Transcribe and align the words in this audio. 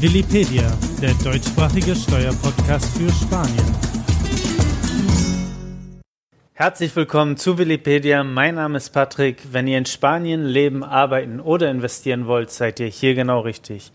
Willipedia, 0.00 0.70
der 1.02 1.12
deutschsprachige 1.24 1.92
Steuerpodcast 1.96 2.96
für 2.96 3.10
Spanien. 3.10 3.74
Herzlich 6.52 6.94
willkommen 6.94 7.36
zu 7.36 7.58
Willipedia. 7.58 8.22
Mein 8.22 8.54
Name 8.54 8.76
ist 8.76 8.90
Patrick. 8.90 9.38
Wenn 9.50 9.66
ihr 9.66 9.76
in 9.76 9.86
Spanien 9.86 10.44
leben, 10.44 10.84
arbeiten 10.84 11.40
oder 11.40 11.68
investieren 11.68 12.28
wollt, 12.28 12.52
seid 12.52 12.78
ihr 12.78 12.86
hier 12.86 13.16
genau 13.16 13.40
richtig. 13.40 13.90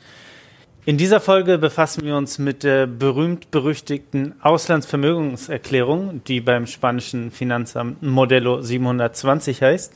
In 0.83 0.97
dieser 0.97 1.21
Folge 1.21 1.57
befassen 1.57 2.03
wir 2.03 2.17
uns 2.17 2.37
mit 2.37 2.63
der 2.63 2.85
berühmt-berüchtigten 2.85 4.35
Auslandsvermögenserklärung, 4.41 6.21
die 6.25 6.41
beim 6.41 6.67
spanischen 6.67 7.31
Finanzamt 7.31 8.03
Modelo 8.03 8.61
720 8.61 9.61
heißt. 9.61 9.93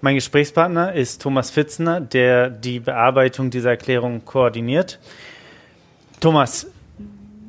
Mein 0.00 0.14
Gesprächspartner 0.14 0.92
ist 0.92 1.22
Thomas 1.22 1.50
Fitzner, 1.50 2.00
der 2.00 2.50
die 2.50 2.78
Bearbeitung 2.78 3.50
dieser 3.50 3.70
Erklärung 3.70 4.24
koordiniert. 4.24 5.00
Thomas, 6.20 6.68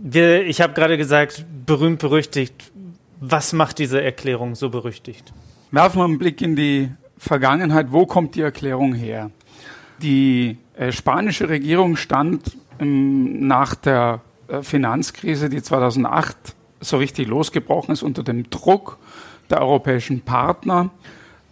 wir, 0.02 0.48
ich 0.48 0.60
habe 0.60 0.74
gerade 0.74 0.98
gesagt, 0.98 1.46
berühmt 1.68 2.00
berüchtigt. 2.00 2.72
Was 3.20 3.54
macht 3.54 3.78
diese 3.78 4.02
Erklärung 4.02 4.56
so 4.56 4.72
berüchtigt? 4.72 5.32
Werfen 5.70 6.00
wir 6.00 6.06
einen 6.06 6.18
Blick 6.18 6.42
in 6.42 6.56
die 6.56 6.90
Vergangenheit. 7.20 7.92
Wo 7.92 8.08
kommt 8.08 8.34
die 8.34 8.42
Erklärung 8.42 8.96
her? 8.96 9.30
Die 10.02 10.58
äh, 10.76 10.92
spanische 10.92 11.50
Regierung 11.50 11.98
stand 11.98 12.58
ähm, 12.80 13.46
nach 13.46 13.76
der 13.76 14.22
äh, 14.48 14.64
Finanzkrise, 14.64 15.50
die 15.50 15.62
2008 15.62 16.36
so 16.80 16.98
richtig 16.98 17.28
losgebrochen 17.28 17.94
ist, 17.94 18.02
unter 18.02 18.24
dem 18.24 18.50
Druck 18.50 18.98
der 19.52 19.62
europäischen 19.62 20.22
Partner 20.22 20.90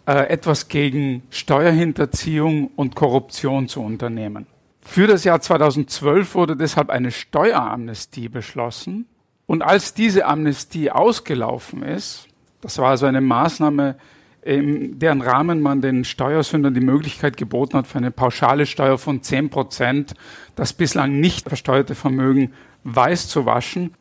äh, 0.07 0.29
etwas 0.29 0.69
gegen 0.69 1.23
Steuerhinterziehung 1.29 2.71
und 2.77 2.95
Korruption 2.95 3.67
zu 3.67 3.81
unternehmen. 3.81 4.47
Für 4.79 5.05
das 5.05 5.25
Jahr 5.25 5.41
2012 5.41 6.33
wurde 6.33 6.55
deshalb 6.55 6.89
eine 6.89 7.11
Steueramnestie 7.11 8.29
beschlossen. 8.29 9.05
Und 9.47 9.61
als 9.61 9.93
diese 9.93 10.25
Amnestie 10.25 10.91
ausgelaufen 10.91 11.83
ist, 11.83 12.27
das 12.61 12.77
war 12.77 12.91
also 12.91 13.05
eine 13.05 13.19
Maßnahme, 13.19 13.97
in 14.43 14.97
deren 14.97 15.21
Rahmen 15.21 15.59
man 15.59 15.81
den 15.81 16.05
Steuersündern 16.05 16.73
die 16.73 16.79
Möglichkeit 16.79 17.35
geboten 17.35 17.77
hat, 17.77 17.87
für 17.87 17.97
eine 17.97 18.11
pauschale 18.11 18.65
Steuer 18.65 18.97
von 18.97 19.21
10 19.21 19.49
Prozent 19.49 20.13
das 20.55 20.71
bislang 20.71 21.19
nicht 21.19 21.49
versteuerte 21.49 21.95
Vermögen 21.95 22.53
weiß 22.85 23.27
zu 23.27 23.45
waschen, 23.45 23.93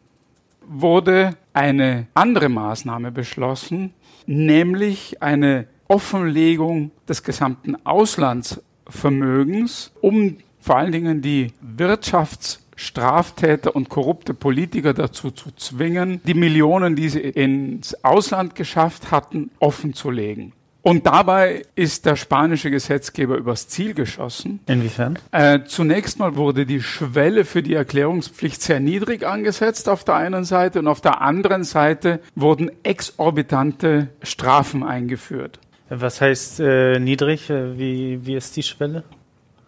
wurde 0.64 1.36
eine 1.52 2.06
andere 2.14 2.48
Maßnahme 2.48 3.11
beschlossen, 3.11 3.92
nämlich 4.27 5.20
eine 5.20 5.67
Offenlegung 5.89 6.91
des 7.09 7.23
gesamten 7.23 7.77
Auslandsvermögens, 7.87 9.92
um 10.01 10.39
vor 10.61 10.77
allen 10.77 10.92
Dingen 10.92 11.23
die 11.23 11.53
Wirtschaftsstraftäter 11.61 13.77
und 13.77 13.89
korrupte 13.89 14.34
Politiker 14.34 14.92
dazu 14.95 15.31
zu 15.31 15.53
zwingen, 15.53 16.20
die 16.27 16.34
Millionen, 16.34 16.97
die 16.97 17.09
sie 17.09 17.20
ins 17.20 18.05
Ausland 18.05 18.57
geschafft 18.57 19.12
hatten, 19.12 19.53
offenzulegen. 19.61 20.53
Und 20.87 21.05
dabei 21.05 21.64
ist 21.75 22.07
der 22.07 22.14
spanische 22.14 22.70
Gesetzgeber 22.70 23.37
übers 23.37 23.67
Ziel 23.67 23.92
geschossen. 23.92 24.61
Inwiefern? 24.67 25.19
Äh, 25.33 25.64
zunächst 25.67 26.20
mal 26.20 26.37
wurde 26.37 26.64
die 26.64 26.81
Schwelle 26.81 27.45
für 27.45 27.61
die 27.61 27.75
Erklärungspflicht 27.75 28.62
sehr 28.62 28.79
niedrig 28.79 29.27
angesetzt 29.27 29.89
auf 29.89 30.05
der 30.05 30.14
einen 30.14 30.45
Seite 30.45 30.79
und 30.79 30.87
auf 30.87 31.01
der 31.01 31.23
anderen 31.23 31.64
Seite 31.64 32.20
wurden 32.37 32.70
exorbitante 32.84 34.11
Strafen 34.23 34.84
eingeführt. 34.84 35.59
Was 35.89 36.20
heißt 36.20 36.61
äh, 36.61 36.98
niedrig? 36.98 37.48
Äh, 37.51 37.79
wie, 37.79 38.27
wie 38.27 38.34
ist 38.34 38.56
die 38.56 38.62
Schwelle? 38.62 39.05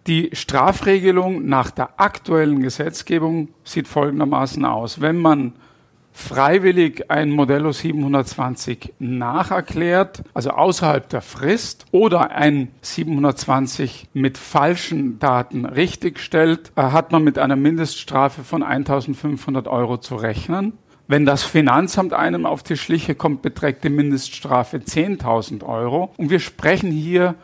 Die 0.07 0.31
Strafregelung 0.33 1.47
nach 1.47 1.71
der 1.71 2.01
aktuellen 2.01 2.63
Gesetzgebung 2.63 3.49
sieht 3.63 3.87
folgendermaßen 3.87 4.65
aus. 4.65 5.01
Wenn 5.01 5.19
man 5.19 5.53
freiwillig 6.13 7.11
ein 7.11 7.31
Modello 7.31 7.71
720 7.71 8.95
nacherklärt, 8.99 10.25
also 10.35 10.51
außerhalb 10.51 11.09
der 11.09 11.21
Frist, 11.21 11.87
oder 11.93 12.33
ein 12.33 12.69
720 12.81 14.09
mit 14.15 14.39
falschen 14.39 15.21
Daten 15.21 15.65
richtigstellt, 15.65 16.73
äh, 16.75 16.83
hat 16.83 17.13
man 17.13 17.23
mit 17.23 17.39
einer 17.39 17.57
Mindeststrafe 17.57 18.43
von 18.43 18.65
1500 18.65 19.69
Euro 19.69 19.99
zu 19.99 20.17
rechnen. 20.17 20.73
Wenn 21.11 21.25
das 21.25 21.43
Finanzamt 21.43 22.13
einem 22.13 22.45
auf 22.45 22.63
die 22.63 22.77
Schliche 22.77 23.15
kommt, 23.15 23.41
beträgt 23.41 23.83
die 23.83 23.89
Mindeststrafe 23.89 24.77
10.000 24.77 25.65
Euro. 25.65 26.13
Und 26.19 26.29
wir 26.29 26.39
sprechen 26.39 26.91
hier 26.91 27.35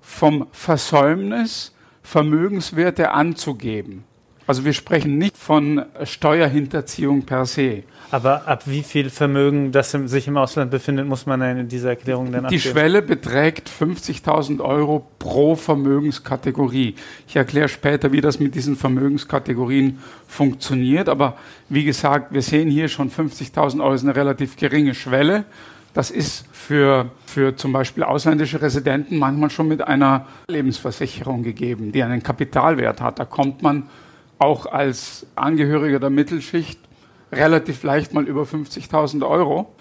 vom 0.00 0.48
Versäumnis, 0.50 1.72
Vermögenswerte 2.02 3.12
anzugeben. 3.12 4.02
Also 4.46 4.64
wir 4.64 4.74
sprechen 4.74 5.16
nicht 5.16 5.36
von 5.36 5.84
Steuerhinterziehung 6.04 7.22
per 7.22 7.46
se. 7.46 7.84
Aber 8.10 8.46
ab 8.46 8.64
wie 8.66 8.82
viel 8.82 9.10
Vermögen, 9.10 9.72
das 9.72 9.90
sich 9.92 10.28
im 10.28 10.36
Ausland 10.36 10.70
befindet, 10.70 11.06
muss 11.06 11.26
man 11.26 11.40
in 11.42 11.68
dieser 11.68 11.90
Erklärung 11.90 12.30
dann 12.30 12.48
Die 12.48 12.60
Schwelle 12.60 13.02
beträgt 13.02 13.70
50.000 13.70 14.60
Euro 14.60 15.06
pro 15.18 15.56
Vermögenskategorie. 15.56 16.94
Ich 17.26 17.36
erkläre 17.36 17.68
später, 17.68 18.12
wie 18.12 18.20
das 18.20 18.38
mit 18.38 18.54
diesen 18.54 18.76
Vermögenskategorien 18.76 19.98
funktioniert. 20.28 21.08
Aber 21.08 21.36
wie 21.68 21.84
gesagt, 21.84 22.32
wir 22.32 22.42
sehen 22.42 22.70
hier 22.70 22.88
schon 22.88 23.10
50.000 23.10 23.82
Euro 23.82 23.94
ist 23.94 24.04
eine 24.04 24.14
relativ 24.14 24.56
geringe 24.56 24.94
Schwelle. 24.94 25.44
Das 25.94 26.10
ist 26.10 26.44
für, 26.52 27.10
für 27.24 27.56
zum 27.56 27.72
Beispiel 27.72 28.02
ausländische 28.02 28.60
Residenten 28.60 29.16
manchmal 29.18 29.48
schon 29.48 29.68
mit 29.68 29.86
einer 29.86 30.26
Lebensversicherung 30.48 31.42
gegeben, 31.42 31.92
die 31.92 32.02
einen 32.02 32.22
Kapitalwert 32.22 33.00
hat. 33.00 33.18
Da 33.18 33.24
kommt 33.24 33.62
man 33.62 33.84
auch 34.44 34.66
als 34.66 35.26
Angehöriger 35.34 35.98
der 35.98 36.10
Mittelschicht 36.10 36.78
relativ 37.32 37.82
leicht 37.82 38.12
mal 38.12 38.28
über 38.28 38.42
50.000 38.42 39.26
Euro. 39.26 39.74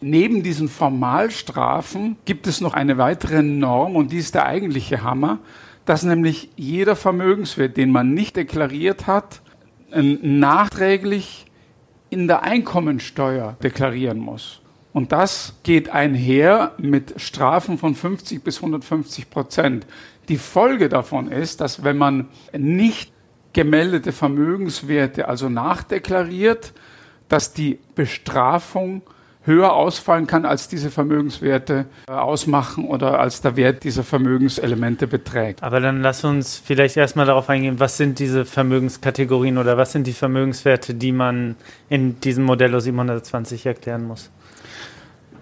Neben 0.00 0.42
diesen 0.42 0.68
Formalstrafen 0.68 2.16
gibt 2.24 2.46
es 2.46 2.60
noch 2.60 2.74
eine 2.74 2.98
weitere 2.98 3.42
Norm 3.42 3.96
und 3.96 4.12
die 4.12 4.18
ist 4.18 4.34
der 4.34 4.46
eigentliche 4.46 5.02
Hammer, 5.02 5.38
dass 5.84 6.02
nämlich 6.02 6.50
jeder 6.56 6.96
Vermögenswert, 6.96 7.76
den 7.76 7.90
man 7.90 8.12
nicht 8.12 8.36
deklariert 8.36 9.06
hat, 9.06 9.40
nachträglich 9.92 11.46
in 12.10 12.26
der 12.26 12.42
Einkommensteuer 12.42 13.56
deklarieren 13.62 14.18
muss. 14.18 14.60
Und 14.92 15.12
das 15.12 15.54
geht 15.62 15.88
einher 15.88 16.72
mit 16.78 17.14
Strafen 17.16 17.78
von 17.78 17.94
50 17.94 18.42
bis 18.42 18.56
150 18.58 19.30
Prozent. 19.30 19.86
Die 20.28 20.36
Folge 20.36 20.88
davon 20.88 21.30
ist, 21.30 21.60
dass 21.60 21.82
wenn 21.82 21.96
man 21.96 22.28
nicht 22.56 23.13
gemeldete 23.54 24.12
Vermögenswerte 24.12 25.28
also 25.28 25.48
nachdeklariert, 25.48 26.74
dass 27.28 27.54
die 27.54 27.78
Bestrafung 27.94 29.02
höher 29.46 29.74
ausfallen 29.74 30.26
kann, 30.26 30.46
als 30.46 30.68
diese 30.68 30.90
Vermögenswerte 30.90 31.86
äh, 32.08 32.12
ausmachen 32.12 32.86
oder 32.86 33.20
als 33.20 33.42
der 33.42 33.56
Wert 33.56 33.84
dieser 33.84 34.02
Vermögenselemente 34.02 35.06
beträgt. 35.06 35.62
Aber 35.62 35.80
dann 35.80 36.00
lass 36.00 36.24
uns 36.24 36.56
vielleicht 36.58 36.96
erstmal 36.96 37.26
darauf 37.26 37.48
eingehen, 37.50 37.78
was 37.78 37.96
sind 37.96 38.18
diese 38.18 38.44
Vermögenskategorien 38.44 39.58
oder 39.58 39.76
was 39.76 39.92
sind 39.92 40.06
die 40.06 40.12
Vermögenswerte, 40.12 40.94
die 40.94 41.12
man 41.12 41.56
in 41.88 42.20
diesem 42.20 42.44
Modello 42.44 42.80
720 42.80 43.66
erklären 43.66 44.06
muss? 44.06 44.30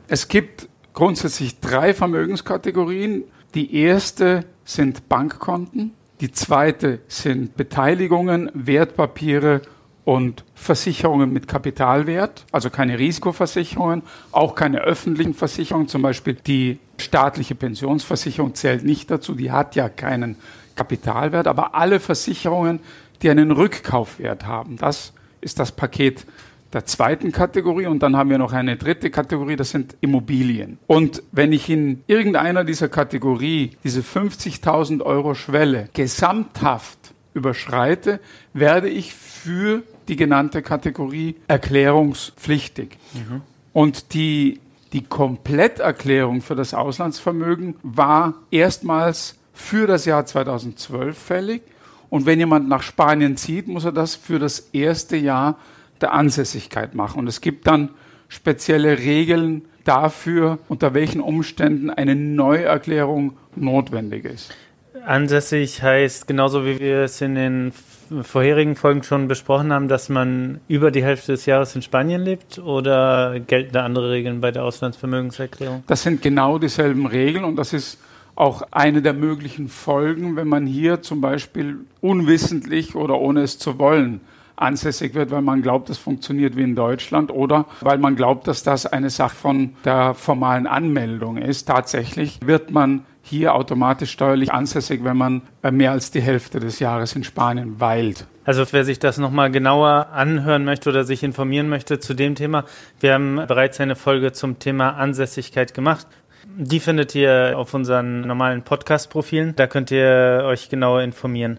Es 0.08 0.28
gibt 0.28 0.68
grundsätzlich 0.92 1.60
drei 1.60 1.94
Vermögenskategorien. 1.94 3.24
Die 3.54 3.76
erste 3.76 4.44
sind 4.64 5.08
Bankkonten. 5.08 5.92
Die 6.22 6.30
zweite 6.30 7.00
sind 7.08 7.56
Beteiligungen, 7.56 8.48
Wertpapiere 8.54 9.60
und 10.04 10.44
Versicherungen 10.54 11.32
mit 11.32 11.48
Kapitalwert, 11.48 12.46
also 12.52 12.70
keine 12.70 12.96
Risikoversicherungen, 12.96 14.04
auch 14.30 14.54
keine 14.54 14.82
öffentlichen 14.82 15.34
Versicherungen, 15.34 15.88
zum 15.88 16.02
Beispiel 16.02 16.34
die 16.34 16.78
staatliche 16.96 17.56
Pensionsversicherung 17.56 18.54
zählt 18.54 18.84
nicht 18.84 19.10
dazu, 19.10 19.34
die 19.34 19.50
hat 19.50 19.74
ja 19.74 19.88
keinen 19.88 20.36
Kapitalwert, 20.76 21.48
aber 21.48 21.74
alle 21.74 21.98
Versicherungen, 21.98 22.78
die 23.20 23.28
einen 23.28 23.50
Rückkaufwert 23.50 24.46
haben, 24.46 24.76
das 24.76 25.14
ist 25.40 25.58
das 25.58 25.72
Paket 25.72 26.24
der 26.72 26.86
zweiten 26.86 27.32
Kategorie 27.32 27.86
und 27.86 28.02
dann 28.02 28.16
haben 28.16 28.30
wir 28.30 28.38
noch 28.38 28.52
eine 28.52 28.76
dritte 28.76 29.10
Kategorie, 29.10 29.56
das 29.56 29.70
sind 29.70 29.94
Immobilien. 30.00 30.78
Und 30.86 31.22
wenn 31.32 31.52
ich 31.52 31.68
in 31.68 32.02
irgendeiner 32.06 32.64
dieser 32.64 32.88
Kategorie 32.88 33.76
diese 33.84 34.00
50.000 34.00 35.02
Euro 35.02 35.34
Schwelle 35.34 35.88
gesamthaft 35.92 36.98
überschreite, 37.34 38.20
werde 38.54 38.88
ich 38.88 39.14
für 39.14 39.82
die 40.08 40.16
genannte 40.16 40.62
Kategorie 40.62 41.36
erklärungspflichtig. 41.48 42.96
Mhm. 43.14 43.42
Und 43.72 44.14
die, 44.14 44.60
die 44.92 45.02
Kompletterklärung 45.02 46.42
für 46.42 46.54
das 46.54 46.74
Auslandsvermögen 46.74 47.76
war 47.82 48.34
erstmals 48.50 49.36
für 49.52 49.86
das 49.86 50.04
Jahr 50.04 50.26
2012 50.26 51.16
fällig. 51.16 51.62
Und 52.10 52.26
wenn 52.26 52.38
jemand 52.38 52.68
nach 52.68 52.82
Spanien 52.82 53.36
zieht, 53.36 53.68
muss 53.68 53.84
er 53.84 53.92
das 53.92 54.14
für 54.14 54.38
das 54.38 54.68
erste 54.72 55.16
Jahr 55.16 55.56
der 56.02 56.12
Ansässigkeit 56.12 56.94
machen. 56.94 57.18
Und 57.18 57.26
es 57.28 57.40
gibt 57.40 57.66
dann 57.66 57.90
spezielle 58.28 58.98
Regeln 58.98 59.62
dafür, 59.84 60.58
unter 60.68 60.94
welchen 60.94 61.20
Umständen 61.20 61.90
eine 61.90 62.14
Neuerklärung 62.14 63.36
notwendig 63.56 64.24
ist. 64.24 64.54
Ansässig 65.04 65.82
heißt, 65.82 66.28
genauso 66.28 66.64
wie 66.64 66.78
wir 66.78 67.00
es 67.00 67.20
in 67.20 67.34
den 67.34 67.72
vorherigen 68.22 68.76
Folgen 68.76 69.02
schon 69.02 69.26
besprochen 69.26 69.72
haben, 69.72 69.88
dass 69.88 70.08
man 70.08 70.60
über 70.68 70.90
die 70.90 71.02
Hälfte 71.02 71.32
des 71.32 71.46
Jahres 71.46 71.74
in 71.74 71.82
Spanien 71.82 72.22
lebt 72.22 72.58
oder 72.58 73.40
gelten 73.40 73.72
da 73.72 73.84
andere 73.84 74.10
Regeln 74.10 74.40
bei 74.40 74.52
der 74.52 74.64
Auslandsvermögenserklärung? 74.64 75.82
Das 75.86 76.02
sind 76.02 76.22
genau 76.22 76.58
dieselben 76.58 77.06
Regeln 77.06 77.44
und 77.44 77.56
das 77.56 77.72
ist 77.72 77.98
auch 78.34 78.62
eine 78.70 79.02
der 79.02 79.12
möglichen 79.12 79.68
Folgen, 79.68 80.36
wenn 80.36 80.48
man 80.48 80.66
hier 80.66 81.02
zum 81.02 81.20
Beispiel 81.20 81.78
unwissentlich 82.00 82.94
oder 82.94 83.18
ohne 83.18 83.42
es 83.42 83.58
zu 83.58 83.78
wollen 83.78 84.20
ansässig 84.62 85.14
wird, 85.14 85.30
weil 85.30 85.42
man 85.42 85.62
glaubt, 85.62 85.90
es 85.90 85.98
funktioniert 85.98 86.56
wie 86.56 86.62
in 86.62 86.74
Deutschland 86.74 87.30
oder 87.30 87.66
weil 87.80 87.98
man 87.98 88.16
glaubt, 88.16 88.48
dass 88.48 88.62
das 88.62 88.86
eine 88.86 89.10
Sache 89.10 89.34
von 89.34 89.74
der 89.84 90.14
formalen 90.14 90.66
Anmeldung 90.66 91.36
ist. 91.36 91.66
Tatsächlich 91.66 92.38
wird 92.44 92.70
man 92.70 93.04
hier 93.22 93.54
automatisch 93.54 94.10
steuerlich 94.10 94.52
ansässig, 94.52 95.04
wenn 95.04 95.16
man 95.16 95.42
äh, 95.62 95.70
mehr 95.70 95.92
als 95.92 96.10
die 96.10 96.20
Hälfte 96.20 96.58
des 96.60 96.80
Jahres 96.80 97.14
in 97.14 97.24
Spanien 97.24 97.80
weilt. 97.80 98.26
Also 98.44 98.64
wer 98.72 98.84
sich 98.84 98.98
das 98.98 99.18
nochmal 99.18 99.50
genauer 99.52 100.08
anhören 100.12 100.64
möchte 100.64 100.90
oder 100.90 101.04
sich 101.04 101.22
informieren 101.22 101.68
möchte 101.68 102.00
zu 102.00 102.14
dem 102.14 102.34
Thema, 102.34 102.64
wir 102.98 103.14
haben 103.14 103.36
bereits 103.46 103.80
eine 103.80 103.94
Folge 103.94 104.32
zum 104.32 104.58
Thema 104.58 104.96
Ansässigkeit 104.96 105.74
gemacht. 105.74 106.06
Die 106.56 106.80
findet 106.80 107.14
ihr 107.14 107.54
auf 107.56 107.72
unseren 107.72 108.22
normalen 108.22 108.62
Podcast-Profilen. 108.62 109.54
Da 109.54 109.68
könnt 109.68 109.92
ihr 109.92 110.42
euch 110.44 110.68
genauer 110.68 111.02
informieren. 111.02 111.58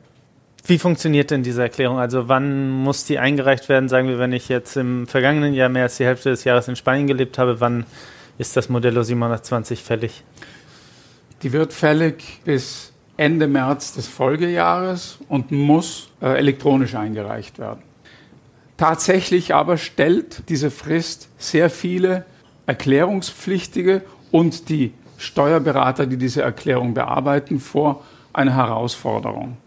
Wie 0.66 0.78
funktioniert 0.78 1.30
denn 1.30 1.44
diese 1.44 1.62
Erklärung? 1.62 2.00
Also 2.00 2.30
wann 2.30 2.70
muss 2.70 3.04
die 3.04 3.20
eingereicht 3.20 3.68
werden? 3.68 3.90
Sagen 3.90 4.08
wir, 4.08 4.18
wenn 4.18 4.32
ich 4.32 4.48
jetzt 4.48 4.78
im 4.78 5.08
vergangenen 5.08 5.54
Jahr 5.54 5.68
mehr 5.68 5.84
als 5.84 5.98
die 5.98 6.06
Hälfte 6.06 6.30
des 6.30 6.46
Jahres 6.46 6.70
in 6.70 6.78
Spanien 6.78 7.06
gelebt 7.08 7.38
habe, 7.38 7.60
wann 7.60 7.86
ist 8.38 8.56
das 8.56 8.70
Modello 8.70 9.04
720 9.04 9.84
fällig? 9.84 10.24
Die 11.42 11.52
wird 11.52 11.74
fällig 11.74 12.40
bis 12.46 12.94
Ende 13.18 13.48
März 13.48 13.94
des 13.94 14.08
Folgejahres 14.08 15.20
und 15.28 15.52
muss 15.52 16.10
äh, 16.22 16.38
elektronisch 16.38 16.96
eingereicht 16.96 17.60
werden. 17.60 17.84
Tatsächlich 18.78 19.54
aber 19.54 19.78
stellt 19.78 20.48
diese 20.48 20.72
Frist 20.72 21.28
sehr 21.38 21.70
viele 21.70 22.26
Erklärungspflichtige 22.68 24.02
und 24.32 24.70
die 24.70 24.94
Steuerberater, 25.18 26.06
die 26.06 26.18
diese 26.18 26.42
Erklärung 26.42 26.94
bearbeiten, 26.94 27.60
vor 27.60 28.04
eine 28.32 28.56
Herausforderung 28.56 29.58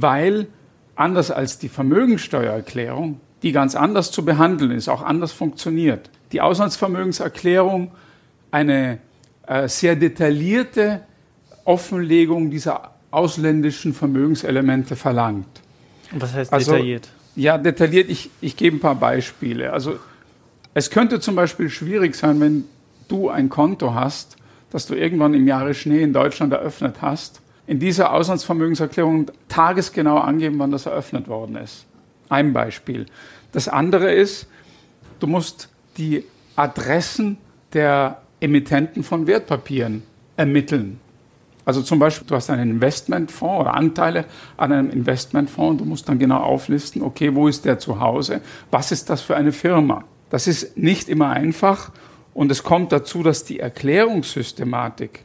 weil 0.00 0.46
anders 0.94 1.30
als 1.30 1.58
die 1.58 1.68
Vermögensteuererklärung, 1.68 3.20
die 3.42 3.52
ganz 3.52 3.74
anders 3.74 4.10
zu 4.12 4.24
behandeln 4.24 4.70
ist, 4.70 4.88
auch 4.88 5.02
anders 5.02 5.32
funktioniert, 5.32 6.10
die 6.32 6.40
Auslandsvermögenserklärung 6.40 7.90
eine 8.50 8.98
äh, 9.46 9.68
sehr 9.68 9.96
detaillierte 9.96 11.02
Offenlegung 11.64 12.50
dieser 12.50 12.92
ausländischen 13.10 13.92
Vermögenselemente 13.92 14.96
verlangt. 14.96 15.60
Was 16.12 16.34
heißt 16.34 16.52
also, 16.52 16.72
detailliert? 16.72 17.08
Ja, 17.34 17.58
detailliert, 17.58 18.08
ich, 18.10 18.30
ich 18.40 18.56
gebe 18.56 18.76
ein 18.76 18.80
paar 18.80 18.94
Beispiele. 18.94 19.72
Also 19.72 19.98
es 20.74 20.90
könnte 20.90 21.20
zum 21.20 21.34
Beispiel 21.34 21.68
schwierig 21.70 22.14
sein, 22.14 22.40
wenn 22.40 22.64
du 23.08 23.28
ein 23.28 23.48
Konto 23.48 23.94
hast, 23.94 24.36
das 24.70 24.86
du 24.86 24.94
irgendwann 24.94 25.34
im 25.34 25.46
Jahre 25.46 25.74
Schnee 25.74 26.02
in 26.02 26.12
Deutschland 26.12 26.52
eröffnet 26.52 26.96
hast 27.00 27.41
in 27.66 27.78
dieser 27.78 28.12
Auslandsvermögenserklärung 28.12 29.30
tagesgenau 29.48 30.18
angeben, 30.18 30.58
wann 30.58 30.70
das 30.70 30.86
eröffnet 30.86 31.28
worden 31.28 31.56
ist. 31.56 31.86
Ein 32.28 32.52
Beispiel. 32.52 33.06
Das 33.52 33.68
andere 33.68 34.12
ist, 34.12 34.46
du 35.20 35.26
musst 35.26 35.68
die 35.96 36.24
Adressen 36.56 37.38
der 37.72 38.22
Emittenten 38.40 39.04
von 39.04 39.26
Wertpapieren 39.26 40.02
ermitteln. 40.36 40.98
Also 41.64 41.82
zum 41.82 41.98
Beispiel, 41.98 42.26
du 42.26 42.34
hast 42.34 42.50
einen 42.50 42.70
Investmentfonds 42.70 43.60
oder 43.60 43.74
Anteile 43.74 44.24
an 44.56 44.72
einem 44.72 44.90
Investmentfonds. 44.90 45.80
Du 45.80 45.88
musst 45.88 46.08
dann 46.08 46.18
genau 46.18 46.38
auflisten, 46.38 47.02
okay, 47.02 47.34
wo 47.34 47.46
ist 47.46 47.64
der 47.64 47.78
zu 47.78 48.00
Hause? 48.00 48.40
Was 48.70 48.90
ist 48.90 49.08
das 49.10 49.20
für 49.20 49.36
eine 49.36 49.52
Firma? 49.52 50.04
Das 50.30 50.46
ist 50.46 50.76
nicht 50.76 51.08
immer 51.08 51.30
einfach 51.30 51.92
und 52.34 52.50
es 52.50 52.62
kommt 52.62 52.90
dazu, 52.90 53.22
dass 53.22 53.44
die 53.44 53.60
Erklärungssystematik 53.60 55.24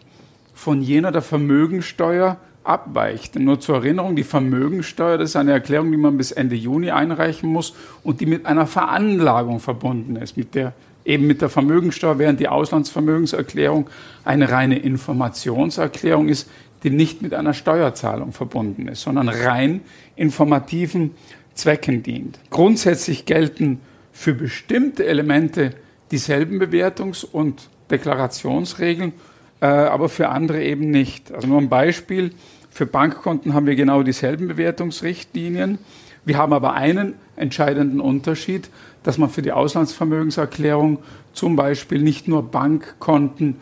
von 0.57 0.81
jener 0.81 1.11
der 1.11 1.21
Vermögensteuer 1.21 2.37
abweicht. 2.63 3.35
Nur 3.35 3.59
zur 3.59 3.75
Erinnerung, 3.75 4.15
die 4.15 4.23
Vermögensteuer, 4.23 5.19
das 5.19 5.29
ist 5.29 5.35
eine 5.35 5.51
Erklärung, 5.51 5.91
die 5.91 5.97
man 5.97 6.17
bis 6.17 6.31
Ende 6.31 6.55
Juni 6.55 6.89
einreichen 6.89 7.47
muss 7.47 7.75
und 8.03 8.21
die 8.21 8.25
mit 8.25 8.47
einer 8.47 8.65
Veranlagung 8.65 9.59
verbunden 9.59 10.15
ist, 10.15 10.35
mit 10.35 10.55
der 10.55 10.73
eben 11.05 11.27
mit 11.27 11.41
der 11.41 11.49
Vermögensteuer, 11.49 12.17
während 12.17 12.39
die 12.39 12.47
Auslandsvermögenserklärung 12.47 13.87
eine 14.25 14.49
reine 14.49 14.79
Informationserklärung 14.79 16.27
ist, 16.27 16.49
die 16.83 16.89
nicht 16.89 17.21
mit 17.21 17.35
einer 17.35 17.53
Steuerzahlung 17.53 18.33
verbunden 18.33 18.87
ist, 18.87 19.03
sondern 19.03 19.29
rein 19.29 19.81
informativen 20.15 21.11
Zwecken 21.53 22.01
dient. 22.01 22.39
Grundsätzlich 22.49 23.25
gelten 23.25 23.79
für 24.11 24.33
bestimmte 24.33 25.05
Elemente 25.05 25.75
dieselben 26.09 26.59
Bewertungs- 26.59 27.23
und 27.23 27.69
Deklarationsregeln 27.91 29.13
aber 29.59 30.09
für 30.09 30.29
andere 30.29 30.63
eben 30.63 30.91
nicht. 30.91 31.31
Also 31.31 31.47
nur 31.47 31.59
ein 31.59 31.69
Beispiel. 31.69 32.31
Für 32.69 32.85
Bankkonten 32.85 33.53
haben 33.53 33.65
wir 33.65 33.75
genau 33.75 34.03
dieselben 34.03 34.47
Bewertungsrichtlinien. 34.47 35.79
Wir 36.25 36.37
haben 36.37 36.53
aber 36.53 36.73
einen 36.73 37.15
entscheidenden 37.35 37.99
Unterschied, 38.01 38.69
dass 39.03 39.17
man 39.17 39.29
für 39.29 39.41
die 39.41 39.53
Auslandsvermögenserklärung 39.53 40.99
zum 41.33 41.55
Beispiel 41.55 42.01
nicht 42.01 42.27
nur 42.27 42.43
Bankkonten, 42.43 43.55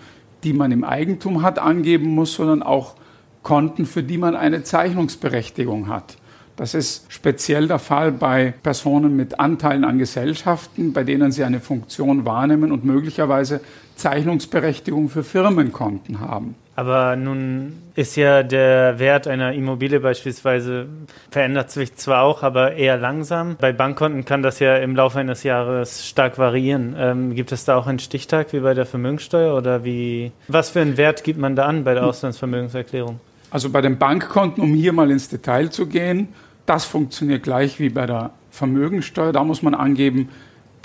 die 0.44 0.54
man 0.54 0.72
im 0.72 0.84
Eigentum 0.84 1.44
hat, 1.44 1.60
angeben 1.60 2.08
muss, 2.08 2.34
sondern 2.34 2.64
auch 2.64 2.96
Konten, 3.44 3.86
für 3.86 4.02
die 4.02 4.18
man 4.18 4.36
eine 4.36 4.64
Zeichnungsberechtigung 4.64 5.88
hat. 5.88 6.18
Das 6.56 6.74
ist 6.74 7.06
speziell 7.10 7.68
der 7.68 7.80
Fall 7.80 8.12
bei 8.12 8.54
Personen 8.64 9.16
mit 9.16 9.40
Anteilen 9.40 9.84
an 9.84 10.00
Gesellschaften, 10.00 10.94
bei 10.94 11.04
denen 11.04 11.32
sie 11.32 11.44
eine 11.44 11.60
Funktion 11.60 12.26
wahrnehmen 12.26 12.72
und 12.72 12.86
möglicherweise 12.86 13.62
Zeichnungsberechtigung 13.96 15.10
für 15.10 15.24
Firmenkonten 15.24 16.20
haben. 16.20 16.56
Aber 16.76 17.16
nun 17.16 17.74
ist 17.96 18.18
ja 18.18 18.44
der 18.44 19.00
Wert 19.00 19.28
einer 19.28 19.54
Immobilie 19.54 20.02
beispielsweise 20.02 20.88
verändert 21.32 21.72
sich 21.72 21.96
zwar 21.96 22.24
auch, 22.24 22.44
aber 22.44 22.74
eher 22.74 22.98
langsam. 22.98 23.56
Bei 23.60 23.72
Bankkonten 23.72 24.26
kann 24.26 24.44
das 24.44 24.60
ja 24.60 24.76
im 24.76 24.96
Laufe 24.96 25.20
eines 25.20 25.44
Jahres 25.44 26.06
stark 26.06 26.38
variieren. 26.38 26.96
Ähm, 26.98 27.34
gibt 27.34 27.54
es 27.54 27.64
da 27.64 27.78
auch 27.78 27.88
einen 27.88 28.00
Stichtag 28.00 28.52
wie 28.52 28.60
bei 28.60 28.74
der 28.74 28.86
Vermögenssteuer 28.86 29.56
oder 29.56 29.86
wie? 29.86 30.34
Was 30.50 30.72
für 30.72 30.82
einen 30.82 30.98
Wert 30.98 31.24
gibt 31.24 31.40
man 31.40 31.56
da 31.56 31.66
an 31.66 31.86
bei 31.86 31.94
der 31.94 32.06
Auslandsvermögenserklärung? 32.06 33.22
Also 33.52 33.70
bei 33.70 33.80
den 33.80 33.98
Bankkonten, 33.98 34.62
um 34.62 34.74
hier 34.74 34.92
mal 34.92 35.10
ins 35.10 35.30
Detail 35.30 35.70
zu 35.70 35.88
gehen, 35.88 36.28
das 36.66 36.84
funktioniert 36.84 37.44
gleich 37.44 37.80
wie 37.80 37.90
bei 37.90 38.06
der 38.06 38.32
Vermögensteuer. 38.52 39.32
Da 39.32 39.46
muss 39.46 39.62
man 39.62 39.74
angeben, 39.74 40.30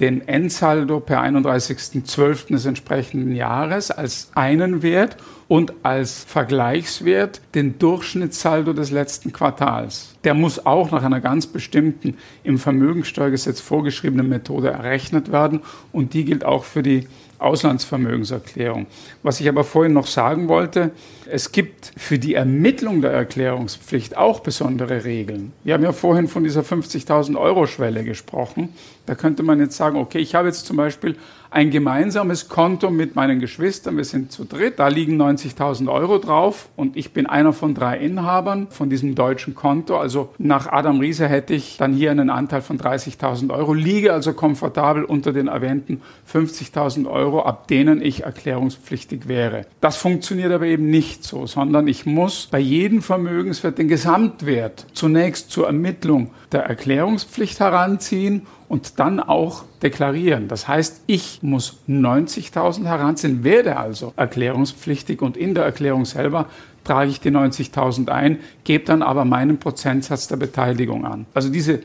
den 0.01 0.27
Endsaldo 0.27 0.99
per 0.99 1.23
31.12. 1.23 2.53
des 2.53 2.65
entsprechenden 2.65 3.35
Jahres 3.35 3.91
als 3.91 4.31
einen 4.35 4.83
Wert 4.83 5.19
und 5.47 5.75
als 5.83 6.25
Vergleichswert 6.25 7.43
den 7.55 7.79
Durchschnittssaldo 7.79 8.73
des 8.73 8.91
letzten 8.91 9.33
Quartals. 9.33 10.15
Der 10.25 10.33
muss 10.33 10.65
auch 10.65 10.91
nach 10.91 11.03
einer 11.03 11.21
ganz 11.21 11.47
bestimmten 11.47 12.17
im 12.45 12.57
Vermögensteuergesetz 12.57 13.61
vorgeschriebenen 13.61 14.29
Methode 14.29 14.71
errechnet 14.71 15.33
werden 15.33 15.61
und 15.93 16.15
die 16.15 16.25
gilt 16.25 16.45
auch 16.45 16.65
für 16.65 16.83
die 16.83 17.09
Auslandsvermögenserklärung. 17.41 18.87
Was 19.23 19.41
ich 19.41 19.49
aber 19.49 19.65
vorhin 19.65 19.95
noch 19.95 20.07
sagen 20.07 20.49
wollte, 20.49 20.93
es 21.29 21.53
gibt 21.53 21.93
für 21.97 22.19
die 22.19 22.35
Ermittlung 22.35 23.01
der 23.01 23.13
Erklärungspflicht 23.13 24.17
auch 24.17 24.41
besondere 24.41 25.05
Regeln. 25.05 25.53
Wir 25.65 25.75
haben 25.75 25.83
ja 25.83 25.93
vorhin 25.93 26.29
von 26.29 26.45
dieser 26.45 26.61
50.000 26.61 27.39
Euro 27.39 27.67
Schwelle 27.67 28.05
gesprochen. 28.05 28.71
Da 29.11 29.17
könnte 29.17 29.43
man 29.43 29.59
jetzt 29.59 29.77
sagen, 29.77 29.97
okay, 29.97 30.21
ich 30.21 30.37
habe 30.37 30.47
jetzt 30.47 30.67
zum 30.67 30.77
Beispiel 30.77 31.17
ein 31.51 31.73
gemeinsames 31.73 32.49
Konto 32.49 32.91
mit 32.91 33.17
meinen 33.17 33.41
Geschwistern. 33.41 33.97
Wir 33.97 34.05
sind 34.05 34.31
zu 34.31 34.45
dritt. 34.45 34.79
Da 34.79 34.87
liegen 34.87 35.21
90.000 35.21 35.91
Euro 35.91 36.19
drauf 36.19 36.69
und 36.77 36.97
ich 36.97 37.13
bin 37.13 37.27
einer 37.27 37.53
von 37.53 37.75
drei 37.75 37.99
Inhabern 37.99 38.69
von 38.71 38.89
diesem 38.89 39.17
deutschen 39.17 39.57
Konto. 39.57 39.99
Also 39.99 40.29
nach 40.39 40.71
Adam 40.71 41.01
Riese 41.01 41.27
hätte 41.27 41.55
ich 41.55 41.77
dann 41.77 41.93
hier 41.93 42.13
einen 42.13 42.31
Anteil 42.31 42.63
von 42.63 42.79
30.000 42.79 43.53
Euro, 43.53 43.75
liege 43.75 44.13
also 44.13 44.33
komfortabel 44.33 45.03
unter 45.03 45.33
den 45.33 45.49
erwähnten 45.49 46.03
50.000 46.33 47.11
Euro, 47.11 47.43
ab 47.43 47.67
denen 47.67 48.01
ich 48.01 48.23
erklärungspflichtig 48.23 49.27
wäre. 49.27 49.67
Das 49.81 49.97
funktioniert 49.97 50.53
aber 50.53 50.67
eben 50.67 50.89
nicht 50.89 51.25
so, 51.25 51.49
sondern 51.49 51.89
ich 51.89 52.07
muss 52.07 52.47
bei 52.49 52.61
jedem 52.61 53.03
Vermögenswert 53.03 53.79
den 53.79 53.89
Gesamtwert 53.89 54.87
zunächst 54.93 55.51
zur 55.51 55.67
Ermittlung 55.67 56.31
der 56.53 56.63
Erklärungspflicht 56.63 57.59
heranziehen 57.59 58.47
und 58.71 59.01
dann 59.01 59.19
auch 59.19 59.65
deklarieren. 59.83 60.47
Das 60.47 60.69
heißt, 60.69 61.03
ich 61.09 61.43
muss 61.43 61.81
90.000 61.89 62.85
heranziehen, 62.85 63.43
werde 63.43 63.77
also 63.77 64.13
erklärungspflichtig 64.17 65.21
und 65.23 65.37
in 65.37 65.57
der 65.57 65.65
Erklärung 65.65 66.05
selber 66.05 66.47
trage 66.85 67.11
ich 67.11 67.21
die 67.21 67.33
90.000 67.33 68.09
ein, 68.11 68.39
gebe 68.63 68.85
dann 68.85 69.03
aber 69.03 69.25
meinen 69.25 69.59
Prozentsatz 69.59 70.29
der 70.29 70.37
Beteiligung 70.37 71.05
an. 71.05 71.27
Also 71.35 71.51
diese 71.51 71.81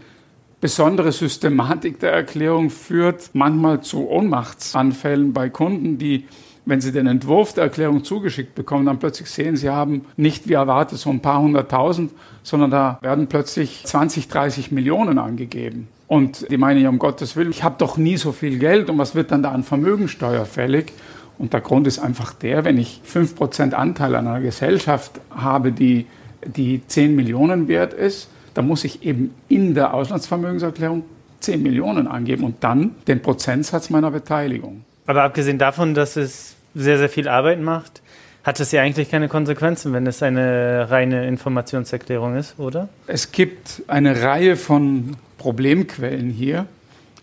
besondere 0.62 1.12
Systematik 1.12 2.00
der 2.00 2.12
Erklärung 2.12 2.70
führt 2.70 3.32
manchmal 3.34 3.82
zu 3.82 4.08
Ohnmachtsanfällen 4.08 5.34
bei 5.34 5.50
Kunden, 5.50 5.98
die 5.98 6.26
wenn 6.68 6.82
Sie 6.82 6.92
den 6.92 7.08
Entwurf 7.08 7.54
der 7.54 7.66
Erklärung 7.66 8.04
zugeschickt 8.04 8.56
bekommen, 8.56 8.86
dann 8.88 8.98
plötzlich 8.98 9.30
sehen, 9.30 9.56
Sie 9.56 9.70
haben 9.70 10.06
nicht 10.18 10.48
wie 10.48 10.54
erwartet 10.54 10.98
so 10.98 11.12
ein 11.12 11.22
paar 11.22 11.40
hunderttausend, 11.42 12.12
sondern 12.42 12.72
da 12.72 12.98
werden 13.02 13.28
plötzlich 13.28 13.84
20, 13.86 14.28
30 14.28 14.72
Millionen 14.72 15.20
angegeben. 15.20 15.88
Und 16.08 16.50
die 16.52 16.58
meinen 16.58 16.82
ja, 16.82 16.90
um 16.90 17.00
Gottes 17.00 17.36
Willen, 17.36 17.50
ich 17.50 17.64
habe 17.64 17.76
doch 17.78 17.98
nie 17.98 18.18
so 18.18 18.32
viel 18.32 18.60
Geld 18.60 18.90
und 18.90 18.98
was 18.98 19.16
wird 19.16 19.32
dann 19.32 19.42
da 19.42 19.52
an 19.52 19.64
Vermögensteuer 19.64 20.46
fällig? 20.46 20.94
Und 21.38 21.54
der 21.54 21.62
Grund 21.62 21.88
ist 21.88 22.00
einfach 22.00 22.34
der, 22.34 22.64
wenn 22.64 22.78
ich 22.78 23.02
5% 23.12 23.74
Anteil 23.74 24.16
an 24.16 24.28
einer 24.28 24.42
Gesellschaft 24.42 25.20
habe, 25.32 25.72
die, 25.72 26.06
die 26.46 26.82
10 26.88 27.16
Millionen 27.16 27.68
wert 27.68 27.94
ist, 27.94 28.30
dann 28.54 28.68
muss 28.68 28.84
ich 28.84 29.04
eben 29.04 29.34
in 29.50 29.74
der 29.74 29.94
Auslandsvermögenserklärung 29.94 31.04
10 31.42 31.62
Millionen 31.62 32.08
angeben 32.08 32.44
und 32.44 32.64
dann 32.64 32.96
den 33.08 33.22
Prozentsatz 33.22 33.90
meiner 33.90 34.12
Beteiligung. 34.12 34.86
Aber 35.08 35.24
abgesehen 35.24 35.58
davon, 35.58 35.94
dass 35.94 36.16
es 36.16 36.56
sehr, 36.74 36.98
sehr 36.98 37.10
viel 37.10 37.28
Arbeit 37.28 37.62
macht, 37.62 38.02
hat 38.46 38.60
es 38.60 38.72
ja 38.72 38.84
eigentlich 38.84 39.10
keine 39.10 39.28
Konsequenzen, 39.28 39.92
wenn 39.92 40.06
es 40.06 40.22
eine 40.22 40.90
reine 40.92 41.28
Informationserklärung 41.28 42.38
ist, 42.38 42.60
oder? 42.60 42.90
Es 43.08 43.32
gibt 43.32 43.82
eine 43.88 44.22
Reihe 44.22 44.56
von 44.56 45.18
Problemquellen 45.40 46.30
hier. 46.30 46.68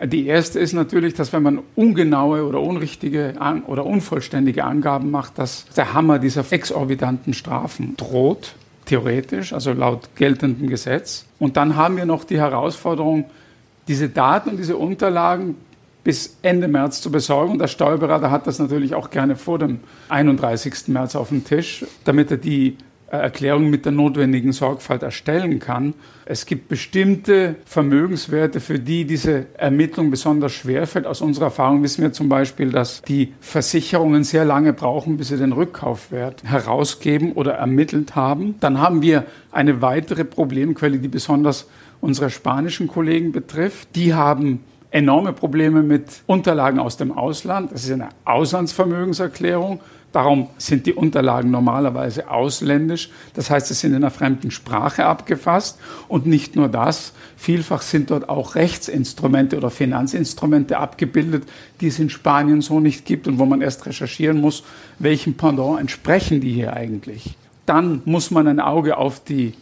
Die 0.04 0.26
erste 0.26 0.58
ist 0.58 0.72
natürlich, 0.72 1.14
dass 1.14 1.32
wenn 1.32 1.44
man 1.44 1.60
ungenaue 1.76 2.44
oder 2.44 2.60
unrichtige 2.60 3.34
oder 3.68 3.86
unvollständige 3.86 4.64
Angaben 4.64 5.12
macht, 5.12 5.38
dass 5.38 5.66
der 5.76 5.94
Hammer 5.94 6.18
dieser 6.18 6.44
exorbitanten 6.50 7.34
Strafen 7.34 7.96
droht, 7.96 8.56
theoretisch, 8.86 9.52
also 9.52 9.72
laut 9.72 10.16
geltendem 10.16 10.68
Gesetz. 10.68 11.24
Und 11.38 11.56
dann 11.56 11.76
haben 11.76 11.96
wir 11.96 12.04
noch 12.04 12.24
die 12.24 12.38
Herausforderung, 12.38 13.26
diese 13.86 14.08
Daten 14.08 14.50
und 14.50 14.56
diese 14.56 14.76
Unterlagen 14.76 15.54
bis 16.04 16.38
Ende 16.42 16.68
März 16.68 17.00
zu 17.00 17.10
besorgen. 17.10 17.52
Und 17.52 17.58
der 17.58 17.68
Steuerberater 17.68 18.30
hat 18.30 18.46
das 18.46 18.58
natürlich 18.58 18.94
auch 18.94 19.10
gerne 19.10 19.36
vor 19.36 19.58
dem 19.58 19.80
31. 20.08 20.88
März 20.88 21.14
auf 21.16 21.28
dem 21.28 21.44
Tisch, 21.44 21.84
damit 22.04 22.30
er 22.30 22.36
die 22.38 22.76
äh, 23.12 23.18
Erklärung 23.18 23.68
mit 23.68 23.84
der 23.84 23.92
notwendigen 23.92 24.52
Sorgfalt 24.52 25.02
erstellen 25.02 25.58
kann. 25.58 25.92
Es 26.24 26.46
gibt 26.46 26.68
bestimmte 26.68 27.56
Vermögenswerte, 27.66 28.58
für 28.58 28.78
die 28.78 29.04
diese 29.04 29.46
Ermittlung 29.58 30.10
besonders 30.10 30.52
schwer 30.52 30.86
fällt. 30.86 31.06
Aus 31.06 31.20
unserer 31.20 31.46
Erfahrung 31.46 31.82
wissen 31.82 32.02
wir 32.02 32.14
zum 32.14 32.30
Beispiel, 32.30 32.70
dass 32.70 33.02
die 33.02 33.34
Versicherungen 33.40 34.24
sehr 34.24 34.46
lange 34.46 34.72
brauchen, 34.72 35.18
bis 35.18 35.28
sie 35.28 35.36
den 35.36 35.52
Rückkaufwert 35.52 36.42
herausgeben 36.44 37.32
oder 37.32 37.52
ermittelt 37.52 38.16
haben. 38.16 38.54
Dann 38.60 38.80
haben 38.80 39.02
wir 39.02 39.26
eine 39.50 39.82
weitere 39.82 40.24
Problemquelle, 40.24 40.98
die 40.98 41.08
besonders 41.08 41.68
unsere 42.00 42.30
spanischen 42.30 42.88
Kollegen 42.88 43.30
betrifft. 43.30 43.94
Die 43.94 44.14
haben 44.14 44.60
enorme 44.92 45.32
Probleme 45.32 45.82
mit 45.82 46.22
Unterlagen 46.26 46.78
aus 46.78 46.96
dem 46.96 47.12
Ausland. 47.12 47.72
Das 47.72 47.84
ist 47.84 47.92
eine 47.92 48.10
Auslandsvermögenserklärung. 48.24 49.80
Darum 50.12 50.48
sind 50.58 50.84
die 50.84 50.92
Unterlagen 50.92 51.50
normalerweise 51.50 52.30
ausländisch. 52.30 53.10
Das 53.32 53.50
heißt, 53.50 53.68
sie 53.68 53.74
sind 53.74 53.92
in 53.92 53.96
einer 53.96 54.10
fremden 54.10 54.50
Sprache 54.50 55.06
abgefasst. 55.06 55.78
Und 56.06 56.26
nicht 56.26 56.54
nur 56.54 56.68
das, 56.68 57.14
vielfach 57.36 57.80
sind 57.80 58.10
dort 58.10 58.28
auch 58.28 58.54
Rechtsinstrumente 58.54 59.56
oder 59.56 59.70
Finanzinstrumente 59.70 60.76
abgebildet, 60.76 61.44
die 61.80 61.86
es 61.86 61.98
in 61.98 62.10
Spanien 62.10 62.60
so 62.60 62.78
nicht 62.78 63.06
gibt 63.06 63.26
und 63.26 63.38
wo 63.38 63.46
man 63.46 63.62
erst 63.62 63.86
recherchieren 63.86 64.38
muss, 64.38 64.64
welchem 64.98 65.34
Pendant 65.34 65.80
entsprechen 65.80 66.42
die 66.42 66.52
hier 66.52 66.74
eigentlich. 66.74 67.34
Dann 67.64 68.02
muss 68.04 68.30
man 68.30 68.46
ein 68.48 68.60
Auge 68.60 68.98
auf 68.98 69.24
die 69.24 69.54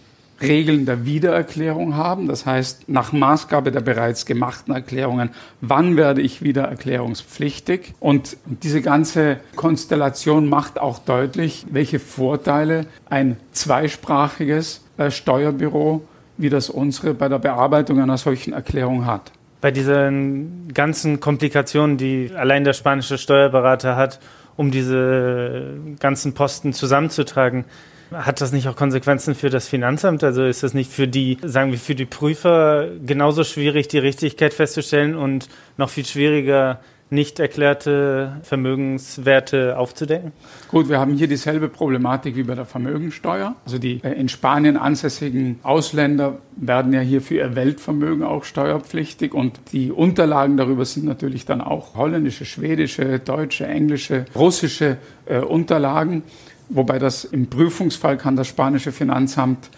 Regeln 0.42 0.87
der 0.87 1.04
Wiedererklärung 1.04 1.97
haben. 1.97 2.28
Das 2.28 2.47
heißt, 2.47 2.88
nach 2.88 3.12
Maßgabe 3.12 3.73
der 3.73 3.80
bereits 3.80 4.26
gemachten 4.26 4.75
Erklärungen, 4.75 5.30
wann 5.61 5.97
werde 5.97 6.23
ich 6.23 6.42
wieder 6.42 6.64
erklärungspflichtig? 6.64 7.94
Und 8.00 8.37
diese 8.47 8.80
ganze 8.80 9.38
Konstellation 9.56 10.49
macht 10.49 10.78
auch 10.78 10.99
deutlich, 10.99 11.66
welche 11.70 11.99
Vorteile 11.99 12.87
ein 13.09 13.37
zweisprachiges 13.52 14.85
äh, 14.97 15.11
Steuerbüro 15.11 16.02
wie 16.40 16.49
das 16.49 16.70
unsere 16.70 17.14
bei 17.14 17.28
der 17.28 17.38
Bearbeitung 17.38 18.00
einer 18.00 18.16
solchen 18.16 18.52
Erklärung 18.52 19.04
hat. 19.06 19.30
Bei 19.61 19.70
diesen 19.70 20.68
ganzen 20.73 21.20
Komplikationen, 21.20 21.99
die 21.99 22.30
allein 22.35 22.64
der 22.64 22.73
spanische 22.73 23.18
Steuerberater 23.18 23.94
hat, 23.94 24.20
um 24.56 24.70
diese 24.70 25.75
ganzen 26.00 26.32
Posten 26.32 26.73
zusammenzutragen, 26.73 27.66
hat 28.12 28.40
das 28.40 28.52
nicht 28.52 28.69
auch 28.69 28.76
Konsequenzen 28.76 29.35
für 29.35 29.50
das 29.50 29.69
Finanzamt? 29.69 30.25
Also 30.25 30.45
ist 30.45 30.62
das 30.62 30.75
nicht 30.75 30.93
für 30.93 31.09
die, 31.09 31.38
sagen 31.43 31.71
wir, 31.71 31.79
für 31.79 31.95
die 31.95 32.07
Prüfer 32.07 32.88
genauso 33.05 33.45
schwierig, 33.45 33.88
die 33.88 33.99
Richtigkeit 33.99 34.55
festzustellen 34.55 35.14
und 35.17 35.49
noch 35.76 35.90
viel 35.90 36.05
schwieriger, 36.05 36.81
nicht 37.11 37.40
erklärte 37.40 38.37
Vermögenswerte 38.43 39.76
aufzudecken? 39.76 40.33
Gut, 40.69 40.88
wir 40.88 41.00
haben 41.00 41.14
hier 41.14 41.26
dieselbe 41.26 41.69
Problematik 41.69 42.37
wie 42.37 42.45
bei 42.45 42.55
der 42.55 42.67
Vermögensteuer. 42.67 43.57
Also 43.64 43.79
die 43.79 44.00
äh, 44.05 44.12
in 44.12 44.29
Spanien 44.29 44.76
ansässigen 44.76 45.59
Ausländer 45.62 46.38
werden 46.57 46.93
ja 46.93 47.00
hier 47.00 47.21
für 47.21 47.35
ihr 47.35 47.57
Weltvermögen 47.57 48.23
auch 48.23 48.45
steuerpflichtig 48.45 49.35
und 49.35 49.61
die 49.73 49.90
Unterlagen 49.90 50.57
darüber 50.57 50.85
sind 50.85 51.05
natürlich 51.05 51.47
dann 51.47 51.61
auch 51.61 51.97
holländische, 51.97 52.45
schwedische, 52.45 53.19
deutsche, 53.19 53.67
englische, 53.67 54.25
russische 54.35 54.99
äh, 55.26 55.38
Unterlagen 55.38 56.23
wobei 56.71 56.99
das 56.99 57.25
im 57.25 57.49
Prüfungsfall 57.49 58.17
kann 58.17 58.37
das 58.37 58.49
spanische 58.49 58.93
Finanzamt 58.93 59.71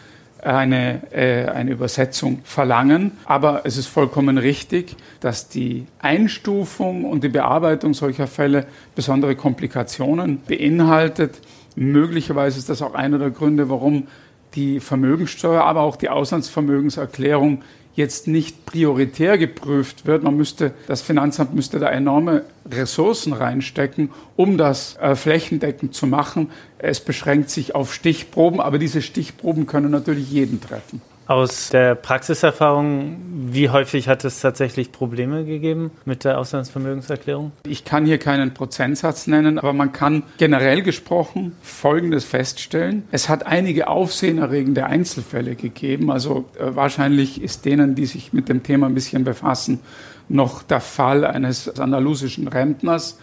eine, 0.42 1.12
äh, 1.12 1.48
eine 1.48 1.70
Übersetzung 1.70 2.40
verlangen. 2.44 3.12
Aber 3.24 3.62
es 3.64 3.76
ist 3.76 3.86
vollkommen 3.86 4.38
richtig, 4.38 4.96
dass 5.20 5.48
die 5.48 5.86
Einstufung 6.00 7.04
und 7.04 7.24
die 7.24 7.28
Bearbeitung 7.28 7.94
solcher 7.94 8.26
Fälle 8.26 8.66
besondere 8.94 9.36
Komplikationen 9.36 10.40
beinhaltet. 10.46 11.40
Möglicherweise 11.76 12.58
ist 12.58 12.68
das 12.68 12.82
auch 12.82 12.94
einer 12.94 13.18
der 13.18 13.30
Gründe, 13.30 13.70
warum 13.70 14.08
die 14.54 14.80
Vermögensteuer, 14.80 15.64
aber 15.64 15.80
auch 15.80 15.96
die 15.96 16.10
Auslandsvermögenserklärung 16.10 17.62
jetzt 17.94 18.26
nicht 18.26 18.64
prioritär 18.64 19.38
geprüft 19.38 20.06
wird. 20.06 20.22
Man 20.22 20.36
müsste, 20.36 20.72
das 20.86 21.02
Finanzamt 21.02 21.54
müsste 21.54 21.78
da 21.78 21.90
enorme 21.90 22.44
Ressourcen 22.70 23.32
reinstecken, 23.32 24.10
um 24.36 24.56
das 24.56 24.96
äh, 24.96 25.14
flächendeckend 25.14 25.94
zu 25.94 26.06
machen. 26.06 26.50
Es 26.78 27.00
beschränkt 27.00 27.50
sich 27.50 27.74
auf 27.74 27.92
Stichproben, 27.92 28.60
aber 28.60 28.78
diese 28.78 29.02
Stichproben 29.02 29.66
können 29.66 29.90
natürlich 29.90 30.30
jeden 30.30 30.60
treffen. 30.60 31.00
Aus 31.26 31.68
der 31.68 31.94
Praxiserfahrung, 31.94 33.16
wie 33.50 33.70
häufig 33.70 34.08
hat 34.08 34.24
es 34.24 34.40
tatsächlich 34.40 34.90
Probleme 34.90 35.44
gegeben 35.44 35.92
mit 36.04 36.24
der 36.24 36.38
Auslandsvermögenserklärung? 36.38 37.52
Ich 37.64 37.84
kann 37.84 38.04
hier 38.04 38.18
keinen 38.18 38.54
Prozentsatz 38.54 39.28
nennen, 39.28 39.58
aber 39.58 39.72
man 39.72 39.92
kann 39.92 40.24
generell 40.38 40.82
gesprochen 40.82 41.54
Folgendes 41.62 42.24
feststellen. 42.24 43.04
Es 43.12 43.28
hat 43.28 43.46
einige 43.46 43.86
aufsehenerregende 43.86 44.86
Einzelfälle 44.86 45.54
gegeben. 45.54 46.10
Also 46.10 46.44
äh, 46.58 46.74
wahrscheinlich 46.74 47.40
ist 47.40 47.64
denen, 47.64 47.94
die 47.94 48.06
sich 48.06 48.32
mit 48.32 48.48
dem 48.48 48.64
Thema 48.64 48.86
ein 48.86 48.94
bisschen 48.94 49.22
befassen, 49.22 49.80
noch 50.28 50.62
der 50.62 50.80
Fall 50.80 51.24
eines 51.24 51.78
andalusischen 51.78 52.48
Rentners, 52.48 53.18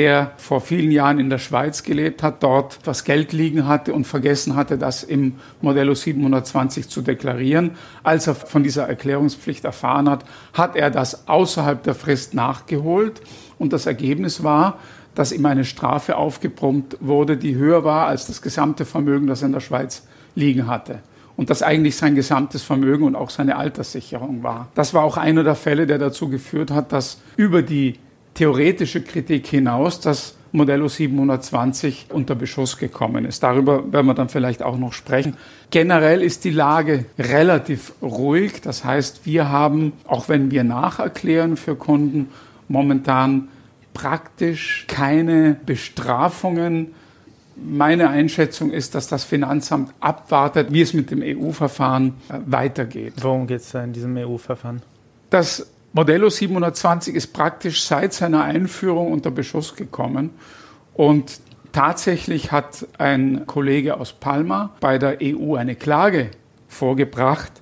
der 0.00 0.30
vor 0.38 0.62
vielen 0.62 0.90
Jahren 0.90 1.18
in 1.18 1.28
der 1.28 1.36
Schweiz 1.36 1.82
gelebt 1.82 2.22
hat, 2.22 2.42
dort 2.42 2.78
das 2.84 3.04
Geld 3.04 3.34
liegen 3.34 3.68
hatte 3.68 3.92
und 3.92 4.06
vergessen 4.06 4.56
hatte, 4.56 4.78
das 4.78 5.02
im 5.02 5.34
Modello 5.60 5.94
720 5.94 6.88
zu 6.88 7.02
deklarieren. 7.02 7.72
Als 8.02 8.26
er 8.26 8.34
von 8.34 8.62
dieser 8.62 8.88
Erklärungspflicht 8.88 9.62
erfahren 9.66 10.08
hat, 10.08 10.24
hat 10.54 10.74
er 10.74 10.90
das 10.90 11.28
außerhalb 11.28 11.82
der 11.82 11.94
Frist 11.94 12.32
nachgeholt 12.32 13.20
und 13.58 13.74
das 13.74 13.84
Ergebnis 13.84 14.42
war, 14.42 14.78
dass 15.14 15.32
ihm 15.32 15.44
eine 15.44 15.66
Strafe 15.66 16.16
aufgebrummt 16.16 16.96
wurde, 17.00 17.36
die 17.36 17.56
höher 17.56 17.84
war 17.84 18.06
als 18.06 18.26
das 18.26 18.40
gesamte 18.40 18.86
Vermögen, 18.86 19.26
das 19.26 19.42
er 19.42 19.48
in 19.48 19.52
der 19.52 19.60
Schweiz 19.60 20.06
liegen 20.34 20.66
hatte 20.66 21.00
und 21.36 21.50
das 21.50 21.62
eigentlich 21.62 21.96
sein 21.96 22.14
gesamtes 22.14 22.62
Vermögen 22.62 23.04
und 23.04 23.16
auch 23.16 23.28
seine 23.28 23.56
Alterssicherung 23.56 24.42
war. 24.42 24.68
Das 24.74 24.94
war 24.94 25.04
auch 25.04 25.18
einer 25.18 25.44
der 25.44 25.56
Fälle, 25.56 25.86
der 25.86 25.98
dazu 25.98 26.30
geführt 26.30 26.70
hat, 26.70 26.90
dass 26.90 27.20
über 27.36 27.60
die 27.60 27.98
theoretische 28.34 29.02
Kritik 29.02 29.46
hinaus 29.46 30.00
das 30.00 30.36
Modello 30.52 30.88
720 30.88 32.06
unter 32.10 32.34
Beschuss 32.34 32.76
gekommen 32.76 33.24
ist. 33.24 33.42
Darüber 33.42 33.92
werden 33.92 34.06
wir 34.06 34.14
dann 34.14 34.28
vielleicht 34.28 34.62
auch 34.62 34.76
noch 34.76 34.92
sprechen. 34.92 35.36
Generell 35.70 36.22
ist 36.22 36.44
die 36.44 36.50
Lage 36.50 37.06
relativ 37.18 37.92
ruhig. 38.02 38.60
Das 38.60 38.84
heißt, 38.84 39.26
wir 39.26 39.48
haben, 39.48 39.92
auch 40.06 40.28
wenn 40.28 40.50
wir 40.50 40.64
nacherklären 40.64 41.56
für 41.56 41.76
Kunden, 41.76 42.28
momentan 42.68 43.48
praktisch 43.94 44.86
keine 44.88 45.56
Bestrafungen. 45.66 46.94
Meine 47.56 48.08
Einschätzung 48.08 48.70
ist, 48.70 48.94
dass 48.94 49.06
das 49.06 49.24
Finanzamt 49.24 49.92
abwartet, 50.00 50.72
wie 50.72 50.80
es 50.80 50.94
mit 50.94 51.10
dem 51.10 51.22
EU-Verfahren 51.22 52.14
äh, 52.28 52.38
weitergeht. 52.46 53.14
Worum 53.20 53.46
geht 53.46 53.60
es 53.60 53.70
da 53.70 53.84
in 53.84 53.92
diesem 53.92 54.16
EU-Verfahren? 54.16 54.82
Das 55.28 55.66
Modello 55.92 56.28
720 56.30 57.16
ist 57.16 57.32
praktisch 57.32 57.82
seit 57.82 58.12
seiner 58.12 58.44
Einführung 58.44 59.10
unter 59.10 59.32
Beschuss 59.32 59.74
gekommen. 59.74 60.30
Und 60.94 61.40
tatsächlich 61.72 62.52
hat 62.52 62.86
ein 62.98 63.44
Kollege 63.46 63.98
aus 63.98 64.12
Palma 64.12 64.70
bei 64.80 64.98
der 64.98 65.18
EU 65.20 65.56
eine 65.56 65.74
Klage 65.74 66.30
vorgebracht, 66.68 67.52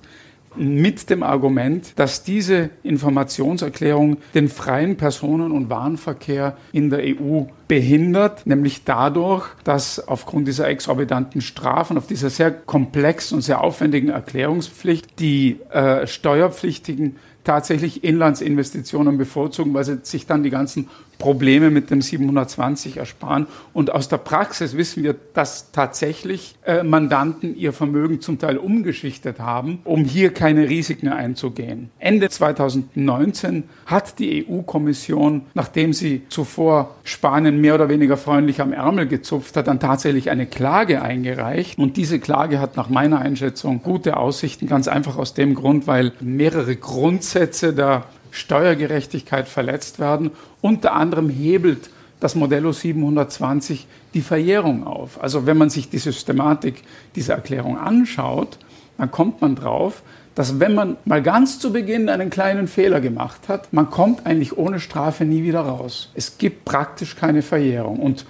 mit 0.55 1.09
dem 1.09 1.23
Argument, 1.23 1.93
dass 1.97 2.23
diese 2.23 2.69
Informationserklärung 2.83 4.17
den 4.33 4.49
freien 4.49 4.97
Personen- 4.97 5.51
und 5.51 5.69
Warenverkehr 5.69 6.57
in 6.71 6.89
der 6.89 6.99
EU 7.03 7.43
behindert, 7.67 8.45
nämlich 8.45 8.83
dadurch, 8.83 9.47
dass 9.63 10.07
aufgrund 10.07 10.47
dieser 10.47 10.67
exorbitanten 10.67 11.41
Strafen, 11.41 11.97
auf 11.97 12.07
dieser 12.07 12.29
sehr 12.29 12.51
komplexen 12.51 13.35
und 13.35 13.41
sehr 13.41 13.61
aufwendigen 13.61 14.09
Erklärungspflicht 14.09 15.19
die 15.19 15.59
äh, 15.71 16.07
Steuerpflichtigen 16.07 17.17
tatsächlich 17.43 18.03
Inlandsinvestitionen 18.03 19.17
bevorzugen, 19.17 19.73
weil 19.73 19.83
sie 19.83 19.99
sich 20.03 20.25
dann 20.25 20.43
die 20.43 20.49
ganzen 20.49 20.89
Probleme 21.19 21.69
mit 21.69 21.91
dem 21.91 22.01
720 22.01 22.97
ersparen. 22.97 23.45
Und 23.73 23.91
aus 23.91 24.07
der 24.07 24.17
Praxis 24.17 24.75
wissen 24.75 25.03
wir, 25.03 25.15
dass 25.33 25.71
tatsächlich 25.71 26.55
äh, 26.65 26.81
Mandanten 26.81 27.55
ihr 27.55 27.73
Vermögen 27.73 28.21
zum 28.21 28.39
Teil 28.39 28.57
umgeschichtet 28.57 29.39
haben, 29.39 29.79
um 29.83 30.05
hier 30.05 30.33
keine 30.33 30.69
Risiken 30.69 31.09
einzugehen. 31.09 31.91
Ende 31.99 32.29
2019 32.29 33.65
hat 33.85 34.17
die 34.17 34.47
EU-Kommission, 34.47 35.41
nachdem 35.53 35.91
sie 35.91 36.23
zuvor 36.29 36.95
Spanien 37.03 37.59
mehr 37.59 37.75
oder 37.75 37.89
weniger 37.89 38.15
freundlich 38.15 38.61
am 38.61 38.71
Ärmel 38.71 39.05
gezupft 39.05 39.57
hat, 39.57 39.67
dann 39.67 39.81
tatsächlich 39.81 40.29
eine 40.29 40.45
Klage 40.45 41.01
eingereicht. 41.01 41.77
Und 41.77 41.97
diese 41.97 42.19
Klage 42.19 42.59
hat 42.61 42.77
nach 42.77 42.87
meiner 42.89 43.19
Einschätzung 43.19 43.83
gute 43.83 44.15
Aussichten, 44.15 44.67
ganz 44.67 44.87
einfach 44.87 45.17
aus 45.17 45.33
dem 45.33 45.53
Grund, 45.53 45.85
weil 45.85 46.13
mehrere 46.21 46.77
Grundsätze 46.77 47.73
der 47.73 48.05
Steuergerechtigkeit 48.39 49.47
verletzt 49.47 49.99
werden. 49.99 50.31
Unter 50.61 50.93
anderem 50.93 51.29
hebelt 51.29 51.89
das 52.19 52.35
Modello 52.35 52.71
720 52.71 53.87
die 54.13 54.21
Verjährung 54.21 54.85
auf. 54.85 55.21
Also 55.21 55.45
wenn 55.45 55.57
man 55.57 55.69
sich 55.69 55.89
die 55.89 55.99
Systematik 55.99 56.83
dieser 57.15 57.35
Erklärung 57.35 57.77
anschaut, 57.77 58.57
dann 58.97 59.11
kommt 59.11 59.41
man 59.41 59.55
drauf, 59.55 60.03
dass 60.35 60.59
wenn 60.59 60.75
man 60.75 60.97
mal 61.05 61.21
ganz 61.21 61.59
zu 61.59 61.73
Beginn 61.73 62.09
einen 62.09 62.29
kleinen 62.29 62.67
Fehler 62.67 63.01
gemacht 63.01 63.47
hat, 63.47 63.73
man 63.73 63.89
kommt 63.89 64.25
eigentlich 64.25 64.57
ohne 64.57 64.79
Strafe 64.79 65.25
nie 65.25 65.43
wieder 65.43 65.61
raus. 65.61 66.11
Es 66.13 66.37
gibt 66.37 66.65
praktisch 66.65 67.15
keine 67.15 67.41
Verjährung. 67.41 67.99
Und 67.99 68.25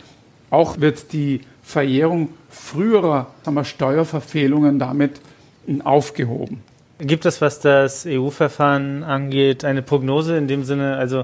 auch 0.50 0.80
wird 0.80 1.14
die 1.14 1.42
Verjährung 1.62 2.30
früherer 2.50 3.28
wir, 3.44 3.64
Steuerverfehlungen 3.64 4.80
damit 4.80 5.22
aufgehoben. 5.84 6.64
Gibt 7.00 7.26
es, 7.26 7.40
was 7.40 7.62
das 7.62 8.06
EU-Verfahren 8.06 9.04
angeht, 9.04 9.64
eine 9.64 9.82
Prognose 9.82 10.38
in 10.38 10.50
dem 10.50 10.66
Sinne? 10.66 10.98
Also 10.98 11.24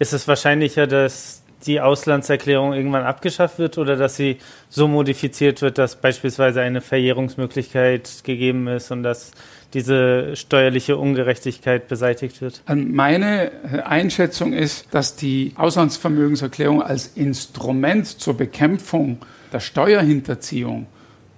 ist 0.00 0.12
es 0.12 0.26
wahrscheinlicher, 0.26 0.88
dass 0.88 1.44
die 1.64 1.80
Auslandserklärung 1.80 2.72
irgendwann 2.72 3.04
abgeschafft 3.04 3.60
wird 3.60 3.78
oder 3.78 3.94
dass 3.94 4.16
sie 4.16 4.38
so 4.68 4.88
modifiziert 4.88 5.62
wird, 5.62 5.78
dass 5.78 5.94
beispielsweise 5.94 6.60
eine 6.60 6.80
Verjährungsmöglichkeit 6.80 8.24
gegeben 8.24 8.66
ist 8.66 8.90
und 8.90 9.04
dass 9.04 9.30
diese 9.74 10.34
steuerliche 10.34 10.96
Ungerechtigkeit 10.96 11.86
beseitigt 11.86 12.40
wird? 12.40 12.62
Meine 12.66 13.52
Einschätzung 13.84 14.52
ist, 14.52 14.92
dass 14.92 15.14
die 15.14 15.52
Auslandsvermögenserklärung 15.54 16.82
als 16.82 17.06
Instrument 17.06 18.08
zur 18.08 18.36
Bekämpfung 18.36 19.18
der 19.52 19.60
Steuerhinterziehung, 19.60 20.88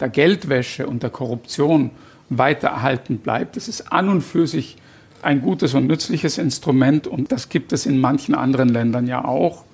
der 0.00 0.08
Geldwäsche 0.08 0.86
und 0.86 1.02
der 1.02 1.10
Korruption 1.10 1.90
weiter 2.30 2.68
erhalten 2.68 3.18
bleibt. 3.18 3.56
Das 3.56 3.68
ist 3.68 3.92
an 3.92 4.08
und 4.08 4.22
für 4.22 4.46
sich 4.46 4.76
ein 5.22 5.40
gutes 5.40 5.74
und 5.74 5.86
nützliches 5.86 6.38
Instrument 6.38 7.06
und 7.06 7.32
das 7.32 7.48
gibt 7.48 7.72
es 7.72 7.86
in 7.86 8.00
manchen 8.00 8.34
anderen 8.34 8.68
Ländern 8.68 9.06
ja 9.06 9.24
auch. 9.24 9.64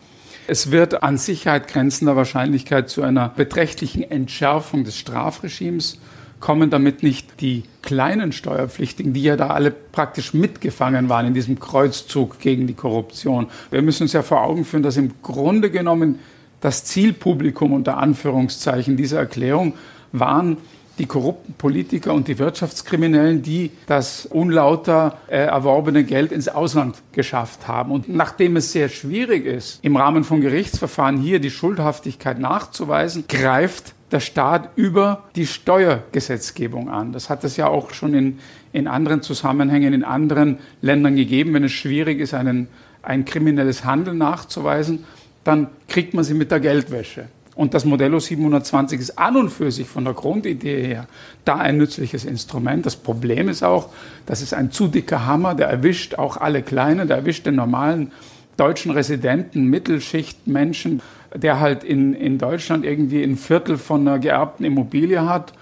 Es 0.47 0.71
wird 0.71 1.03
an 1.03 1.19
Sicherheit 1.19 1.69
grenzender 1.69 2.17
Wahrscheinlichkeit 2.17 2.89
zu 2.89 3.03
einer 3.03 3.29
beträchtlichen 3.29 4.03
Entschärfung 4.03 4.85
des 4.85 4.97
Strafregimes 4.97 5.99
kommen, 6.41 6.71
damit 6.71 7.03
nicht 7.03 7.41
die 7.41 7.65
kleinen 7.83 8.33
Steuerpflichtigen, 8.33 9.13
die 9.13 9.23
ja 9.23 9.37
da 9.37 9.49
alle 9.49 9.71
praktisch 9.71 10.35
mitgefangen 10.35 11.09
waren 11.09 11.27
in 11.27 11.35
diesem 11.35 11.61
Kreuzzug 11.61 12.41
gegen 12.41 12.67
die 12.67 12.75
Korruption. 12.75 13.47
Wir 13.71 13.83
müssen 13.83 14.05
uns 14.05 14.13
ja 14.13 14.23
vor 14.23 14.43
Augen 14.43 14.65
führen, 14.65 14.83
dass 14.83 14.97
im 14.97 15.13
Grunde 15.23 15.71
genommen 15.71 16.19
das 16.61 16.85
Zielpublikum 16.85 17.73
unter 17.73 17.99
Anführungszeichen 17.99 18.97
dieser 18.97 19.19
Erklärung 19.19 19.75
waren 20.13 20.57
die 21.01 21.07
korrupten 21.07 21.55
Politiker 21.55 22.13
und 22.13 22.29
die 22.29 22.39
Wirtschaftskriminellen, 22.39 23.41
die 23.41 23.71
das 23.87 24.27
unlauter 24.27 25.17
äh, 25.29 25.39
erworbene 25.39 26.05
Geld 26.05 26.31
ins 26.31 26.47
Ausland 26.47 27.01
geschafft 27.13 27.67
haben. 27.67 27.91
Und 27.91 28.11
nachdem 28.11 28.57
es 28.57 28.73
sehr 28.73 28.91
schwierig 28.91 29.47
ist, 29.47 29.83
im 29.83 29.97
Rahmen 29.97 30.25
von 30.25 30.43
Gerichtsverfahren 30.43 31.17
hier 31.17 31.41
die 31.41 31.51
Schuldhaftigkeit 31.51 32.39
nachzuweisen, 32.39 33.25
greift 33.29 33.95
der 34.13 34.21
Staat 34.21 34.69
über 34.77 35.25
die 35.37 35.47
Steuergesetzgebung 35.47 36.91
an. 36.91 37.13
Das 37.13 37.31
hat 37.31 37.45
es 37.45 37.57
ja 37.57 37.67
auch 37.67 37.95
schon 37.95 38.13
in, 38.13 38.39
in 38.75 38.87
anderen 38.87 39.23
Zusammenhängen 39.23 39.95
in 39.95 40.05
anderen 40.05 40.59
Ländern 40.83 41.17
gegeben. 41.17 41.55
Wenn 41.55 41.65
es 41.65 41.73
schwierig 41.73 42.21
ist, 42.21 42.35
einen, 42.35 42.69
ein 43.01 43.25
kriminelles 43.25 43.87
Handeln 43.87 44.19
nachzuweisen, 44.19 45.07
dann 45.45 45.69
kriegt 45.89 46.13
man 46.13 46.25
sie 46.25 46.35
mit 46.35 46.51
der 46.51 46.61
Geldwäsche. 46.61 47.29
Und 47.55 47.75
das 47.75 47.85
Modello 47.85 48.21
720 48.21 49.01
ist 49.01 49.19
an 49.19 49.37
und 49.37 49.51
für 49.51 49.71
sich 49.71 49.89
von 49.89 50.05
der 50.05 50.15
Grundidee 50.15 50.87
her 50.87 51.07
da 51.45 51.57
ein 51.57 51.79
nützliches 51.79 52.25
Instrument. 52.25 52.87
Das 52.87 52.97
Problem 52.97 53.49
ist 53.49 53.63
auch, 53.63 53.89
das 54.27 54.41
ist 54.41 54.55
ein 54.55 54.71
zu 54.71 54.87
dicker 54.87 55.27
Hammer, 55.27 55.55
der 55.55 55.69
erwischt 55.69 56.15
auch 56.15 56.37
alle 56.37 56.63
Kleinen, 56.63 57.09
der 57.09 57.19
erwischt 57.19 57.47
den 57.47 57.57
normalen 57.57 58.13
deutschen 58.57 58.93
Residenten, 58.93 59.65
Mittelschichtmenschen, 59.65 61.03
der 61.35 61.61
halt 61.61 61.83
in, 61.83 62.15
in 62.15 62.39
Deutschland 62.39 62.85
irgendwie 62.85 63.23
ein 63.23 63.37
Viertel 63.37 63.79
von 63.79 64.07
einer 64.07 64.19
geerbten 64.19 64.65
Immobilie 64.65 65.27
hat 65.27 65.53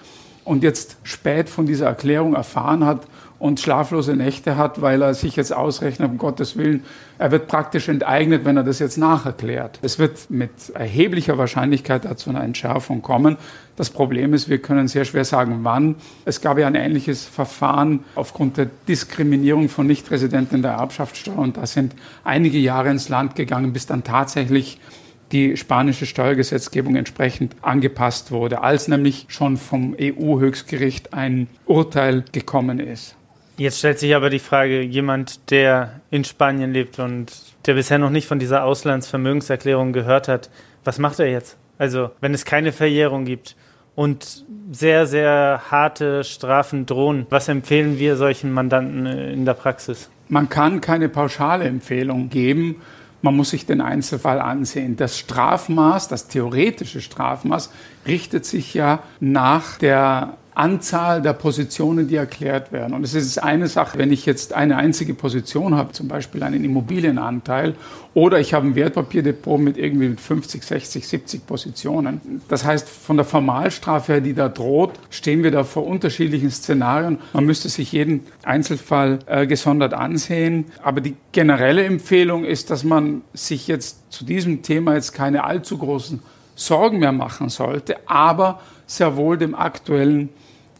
und 0.44 0.62
jetzt 0.62 0.96
spät 1.05 1.48
von 1.48 1.66
dieser 1.66 1.87
Erklärung 1.87 2.35
erfahren 2.35 2.85
hat, 2.85 3.07
und 3.38 3.61
schlaflose 3.61 4.16
Nächte 4.16 4.57
hat, 4.57 4.83
weil 4.83 5.01
er 5.03 5.14
sich 5.14 5.37
jetzt 5.37 5.53
ausrechnet, 5.53 6.11
um 6.11 6.18
Gottes 6.18 6.57
Willen, 6.57 6.83
er 7.18 7.31
wird 7.31 7.46
praktisch 7.46 7.88
enteignet, 7.88 8.44
wenn 8.44 8.57
er 8.57 8.64
das 8.64 8.81
jetzt 8.81 8.98
nacherklärt. 8.98 9.79
Es 9.83 9.98
wird 9.98 10.31
mit 10.31 10.51
erheblicher 10.74 11.38
Wahrscheinlichkeit 11.38 12.05
dazu 12.05 12.31
einer 12.31 12.42
Entschärfung 12.42 13.01
kommen. 13.01 13.37
Das 13.77 13.90
Problem 13.90 14.35
ist, 14.35 14.48
wir 14.48 14.59
können 14.59 14.88
sehr 14.88 15.05
schwer 15.05 15.24
sagen, 15.24 15.61
wann. 15.62 15.96
Es 16.24 16.40
gab 16.40 16.59
ja 16.59 16.66
ein 16.66 16.74
ähnliches 16.74 17.24
Verfahren 17.24 18.01
aufgrund 18.16 18.57
der 18.57 18.68
Diskriminierung 18.88 19.68
von 19.68 19.87
Nichtresidenten 19.87 20.62
der 20.62 20.72
Erbschaftssteuer 20.72 21.38
und 21.38 21.57
da 21.57 21.66
sind 21.66 21.94
einige 22.24 22.59
Jahre 22.59 22.90
ins 22.90 23.09
Land 23.09 23.37
gegangen, 23.37 23.72
bis 23.72 23.87
dann 23.87 24.03
tatsächlich 24.03 24.81
die 25.31 25.57
spanische 25.57 26.07
Steuergesetzgebung 26.07 26.96
entsprechend 26.96 27.55
angepasst 27.62 28.31
wurde, 28.31 28.62
als 28.62 28.88
nämlich 28.88 29.27
schon 29.29 29.59
vom 29.59 29.94
EU-Höchstgericht 30.01 31.12
ein 31.12 31.48
Urteil 31.66 32.24
gekommen 32.33 32.81
ist. 32.81 33.17
Jetzt 33.59 33.81
stellt 33.81 33.99
sich 33.99 34.14
aber 34.14 34.31
die 34.31 34.38
Frage, 34.38 34.83
jemand, 34.83 35.51
der 35.51 36.01
in 36.12 36.23
Spanien 36.23 36.73
lebt 36.73 37.01
und 37.01 37.33
der 37.66 37.75
bisher 37.75 37.99
noch 37.99 38.09
nicht 38.09 38.29
von 38.29 38.38
dieser 38.38 38.62
Auslandsvermögenserklärung 38.62 39.92
gehört 39.92 40.29
hat, 40.29 40.49
was 40.85 41.01
macht 41.01 41.18
er 41.18 41.29
jetzt? 41.29 41.57
Also, 41.77 42.11
wenn 42.21 42.33
es 42.33 42.44
keine 42.44 42.71
Verjährung 42.71 43.25
gibt 43.25 43.57
und 43.97 44.44
sehr, 44.71 45.09
sehr 45.09 45.62
harte 45.73 46.23
Strafen 46.23 46.87
drohen, 46.87 47.27
was 47.31 47.49
empfehlen 47.49 47.99
wir 47.99 48.16
solchen 48.16 48.53
Mandanten 48.53 49.07
in 49.07 49.44
der 49.44 49.55
Praxis? 49.55 50.09
Man 50.29 50.49
kann 50.49 50.81
keine 50.81 51.09
pauschale 51.09 51.64
Empfehlung 51.64 52.29
geben. 52.29 52.77
Man 53.23 53.37
muss 53.37 53.51
sich 53.51 53.66
den 53.66 53.81
Einzelfall 53.81 54.40
ansehen. 54.40 54.94
Das 54.94 55.18
Strafmaß, 55.18 56.07
das 56.07 56.29
theoretische 56.29 57.01
Strafmaß, 57.01 57.73
richtet 58.07 58.44
sich 58.44 58.75
ja 58.75 59.01
nach 59.18 59.79
der 59.79 60.35
Anzahl 60.59 61.23
der 61.23 61.35
Positionen, 61.35 62.09
die 62.09 62.16
erklärt 62.16 62.73
werden. 62.73 62.92
Und 62.92 63.05
es 63.05 63.14
ist 63.14 63.38
eine 63.38 63.68
Sache, 63.68 63.97
wenn 63.97 64.11
ich 64.11 64.27
jetzt 64.27 64.53
eine 64.53 64.77
einzige 64.77 65.14
Position 65.14 65.77
habe, 65.77 65.92
zum 65.92 66.09
Beispiel 66.09 66.42
einen 66.42 66.64
Immobilienanteil, 66.64 67.77
oder 68.12 68.40
ich 68.40 68.55
habe 68.55 68.66
ein 68.66 68.75
Wertpapierdepot 68.75 69.61
mit 69.61 69.77
irgendwie 69.77 70.16
50, 70.16 70.64
60, 70.64 71.07
70 71.07 71.47
Positionen. 71.47 72.42
Das 72.49 72.64
heißt, 72.64 72.88
von 72.88 73.16
der 73.16 73.25
Formalstrafe 73.25 74.14
her, 74.14 74.21
die 74.21 74.35
da 74.35 74.49
droht, 74.49 74.94
stehen 75.11 75.44
wir 75.44 75.53
da 75.53 75.62
vor 75.62 75.87
unterschiedlichen 75.87 76.51
Szenarien. 76.51 77.18
Man 77.33 77.44
müsste 77.44 77.68
sich 77.68 77.92
jeden 77.92 78.27
Einzelfall 78.42 79.21
äh, 79.27 79.47
gesondert 79.47 79.94
ansehen. 79.94 80.64
Aber 80.83 81.01
die 81.01 81.14
generelle 81.31 81.85
Empfehlung 81.85 82.44
ist, 82.44 82.71
dass 82.71 82.83
man 82.83 83.23
sich 83.33 83.68
jetzt 83.68 84.11
zu 84.11 84.25
diesem 84.25 84.62
Thema 84.62 84.94
jetzt 84.94 85.12
keine 85.12 85.44
allzu 85.44 85.79
großen 85.79 86.21
Sorgen 86.57 86.99
mehr 86.99 87.12
machen 87.12 87.49
sollte, 87.49 87.97
aber 88.07 88.61
sehr 88.87 89.16
wohl 89.16 89.38
dem 89.38 89.55
aktuellen 89.55 90.31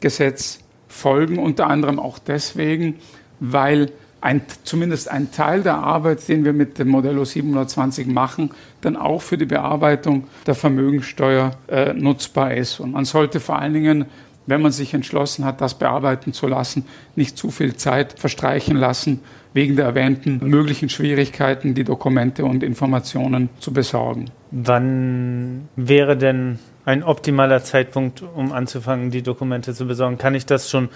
Gesetz 0.01 0.61
folgen, 0.89 1.39
unter 1.39 1.67
anderem 1.67 1.99
auch 1.99 2.19
deswegen, 2.19 2.97
weil 3.41 3.93
ein, 4.21 4.43
zumindest 4.65 5.11
ein 5.11 5.31
Teil 5.31 5.63
der 5.63 5.77
Arbeit, 5.77 6.27
den 6.29 6.45
wir 6.45 6.53
mit 6.53 6.79
dem 6.79 6.89
Modello 6.89 7.25
720 7.25 8.09
machen, 8.09 8.51
dann 8.81 8.97
auch 8.97 9.23
für 9.23 9.39
die 9.39 9.47
Bearbeitung 9.47 10.25
der 10.47 10.55
Vermögensteuer 10.55 11.53
äh, 11.69 11.93
nutzbar 11.93 12.55
ist. 12.55 12.81
Und 12.81 12.93
man 12.93 13.05
sollte 13.05 13.39
vor 13.39 13.59
allen 13.59 13.75
Dingen, 13.75 14.07
wenn 14.47 14.63
man 14.63 14.73
sich 14.73 14.95
entschlossen 14.95 15.45
hat, 15.45 15.61
das 15.61 15.79
bearbeiten 15.79 16.33
zu 16.33 16.49
lassen, 16.49 16.85
nicht 17.15 17.37
zu 17.37 17.51
viel 17.51 17.77
Zeit 17.77 18.19
verstreichen 18.19 18.77
lassen, 18.77 19.21
wegen 19.53 19.77
der 19.77 19.85
erwähnten 19.85 20.41
möglichen 20.43 20.89
Schwierigkeiten, 20.89 21.75
die 21.75 21.85
Dokumente 21.85 22.45
und 22.45 22.63
Informationen 22.63 23.51
zu 23.61 23.73
besorgen. 23.73 24.31
Wann 24.51 25.69
wäre 25.77 26.17
denn 26.17 26.59
ein 26.89 27.05
optimaler 27.05 27.63
Zeitpunkt, 27.63 28.23
um 28.23 28.51
anzufangen, 28.51 29.11
die 29.11 29.21
Dokumente 29.23 29.75
zu 29.75 29.87
besorgen? 29.87 30.17
Kann 30.17 30.35
ich 30.35 30.47
das 30.47 30.71
schon 30.71 30.89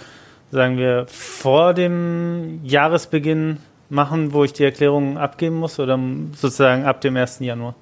sagen 0.51 0.79
wir, 0.79 1.05
vor 1.09 1.75
dem 1.75 2.61
Jahresbeginn 2.65 3.59
machen, 3.91 4.33
wo 4.33 4.43
ich 4.43 4.55
die 4.55 4.65
Erklärung 4.65 5.19
abgeben 5.19 5.57
muss 5.57 5.79
oder 5.79 5.99
sozusagen 6.35 6.85
ab 6.85 7.03
dem 7.03 7.17
1. 7.17 7.41
Januar? 7.41 7.75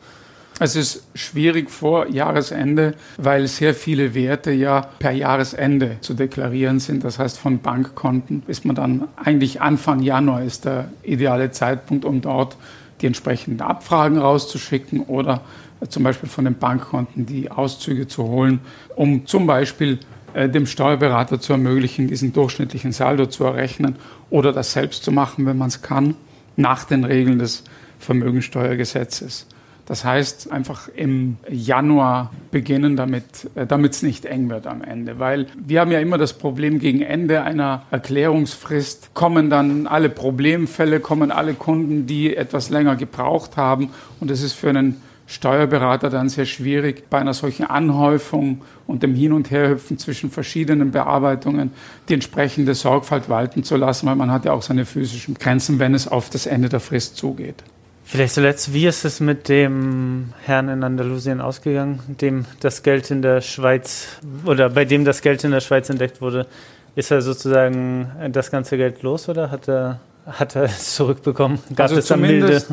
Es 0.58 0.74
ist 0.74 1.06
schwierig 1.14 1.70
vor 1.70 2.08
Jahresende, 2.08 2.94
weil 3.16 3.46
sehr 3.46 3.74
viele 3.74 4.12
Werte 4.12 4.50
ja 4.50 4.88
per 4.98 5.12
Jahresende 5.12 5.98
zu 6.00 6.14
deklarieren 6.14 6.80
sind. 6.80 7.04
Das 7.04 7.18
heißt, 7.20 7.38
von 7.38 7.60
Bankkonten 7.60 8.42
ist 8.48 8.64
man 8.64 8.74
dann 8.74 9.08
eigentlich 9.16 9.60
Anfang 9.60 10.00
Januar 10.00 10.42
ist 10.42 10.64
der 10.64 10.90
ideale 11.04 11.52
Zeitpunkt, 11.52 12.04
um 12.04 12.20
dort 12.20 12.56
die 13.00 13.06
entsprechenden 13.06 13.62
Abfragen 13.62 14.18
rauszuschicken 14.18 15.02
oder 15.02 15.42
zum 15.88 16.02
Beispiel 16.02 16.28
von 16.28 16.44
den 16.44 16.54
Bankkonten 16.54 17.26
die 17.26 17.50
Auszüge 17.50 18.06
zu 18.06 18.24
holen, 18.24 18.60
um 18.96 19.26
zum 19.26 19.46
Beispiel 19.46 19.98
äh, 20.34 20.48
dem 20.48 20.66
Steuerberater 20.66 21.40
zu 21.40 21.52
ermöglichen, 21.52 22.08
diesen 22.08 22.32
durchschnittlichen 22.32 22.92
Saldo 22.92 23.26
zu 23.26 23.44
errechnen 23.44 23.96
oder 24.30 24.52
das 24.52 24.72
selbst 24.72 25.04
zu 25.04 25.12
machen, 25.12 25.46
wenn 25.46 25.58
man 25.58 25.68
es 25.68 25.82
kann, 25.82 26.14
nach 26.56 26.84
den 26.84 27.04
Regeln 27.04 27.38
des 27.38 27.64
Vermögensteuergesetzes. 27.98 29.46
Das 29.90 30.04
heißt, 30.04 30.52
einfach 30.52 30.86
im 30.86 31.38
Januar 31.48 32.30
beginnen, 32.52 32.94
damit 32.94 33.50
äh, 33.56 33.66
es 33.88 34.02
nicht 34.02 34.24
eng 34.24 34.48
wird 34.48 34.68
am 34.68 34.82
Ende. 34.82 35.18
Weil 35.18 35.46
wir 35.58 35.80
haben 35.80 35.90
ja 35.90 35.98
immer 35.98 36.16
das 36.16 36.34
Problem, 36.34 36.78
gegen 36.78 37.02
Ende 37.02 37.42
einer 37.42 37.82
Erklärungsfrist 37.90 39.14
kommen 39.14 39.50
dann 39.50 39.88
alle 39.88 40.08
Problemfälle, 40.08 41.00
kommen 41.00 41.32
alle 41.32 41.54
Kunden, 41.54 42.06
die 42.06 42.36
etwas 42.36 42.70
länger 42.70 42.94
gebraucht 42.94 43.56
haben. 43.56 43.90
Und 44.20 44.30
es 44.30 44.42
ist 44.42 44.52
für 44.52 44.68
einen 44.68 45.02
Steuerberater 45.30 46.10
dann 46.10 46.28
sehr 46.28 46.44
schwierig, 46.44 47.08
bei 47.08 47.18
einer 47.18 47.34
solchen 47.34 47.64
Anhäufung 47.64 48.62
und 48.88 49.04
dem 49.04 49.14
Hin- 49.14 49.32
und 49.32 49.52
Herhüpfen 49.52 49.96
zwischen 49.96 50.28
verschiedenen 50.28 50.90
Bearbeitungen 50.90 51.70
die 52.08 52.14
entsprechende 52.14 52.74
Sorgfalt 52.74 53.28
walten 53.28 53.62
zu 53.62 53.76
lassen, 53.76 54.06
weil 54.08 54.16
man 54.16 54.32
hat 54.32 54.44
ja 54.44 54.52
auch 54.52 54.62
seine 54.62 54.84
physischen 54.84 55.34
Grenzen, 55.34 55.78
wenn 55.78 55.94
es 55.94 56.08
auf 56.08 56.30
das 56.30 56.46
Ende 56.46 56.68
der 56.68 56.80
Frist 56.80 57.16
zugeht. 57.16 57.62
Vielleicht 58.02 58.34
zuletzt, 58.34 58.74
wie 58.74 58.88
ist 58.88 59.04
es 59.04 59.20
mit 59.20 59.48
dem 59.48 60.32
Herrn 60.44 60.68
in 60.68 60.82
Andalusien 60.82 61.40
ausgegangen, 61.40 62.00
dem 62.20 62.44
das 62.58 62.82
Geld 62.82 63.08
in 63.12 63.22
der 63.22 63.40
Schweiz 63.40 64.18
oder 64.46 64.68
bei 64.68 64.84
dem 64.84 65.04
das 65.04 65.22
Geld 65.22 65.44
in 65.44 65.52
der 65.52 65.60
Schweiz 65.60 65.88
entdeckt 65.90 66.20
wurde? 66.20 66.48
Ist 66.96 67.12
er 67.12 67.22
sozusagen 67.22 68.10
das 68.32 68.50
ganze 68.50 68.76
Geld 68.76 69.02
los 69.02 69.28
oder 69.28 69.52
hat 69.52 69.68
er 69.68 70.00
hat 70.26 70.56
er 70.56 70.64
es 70.64 70.94
zurückbekommen? 70.94 71.59
Gab 71.70 71.90
also 71.90 71.96
es 71.96 72.06
zumindest, 72.06 72.70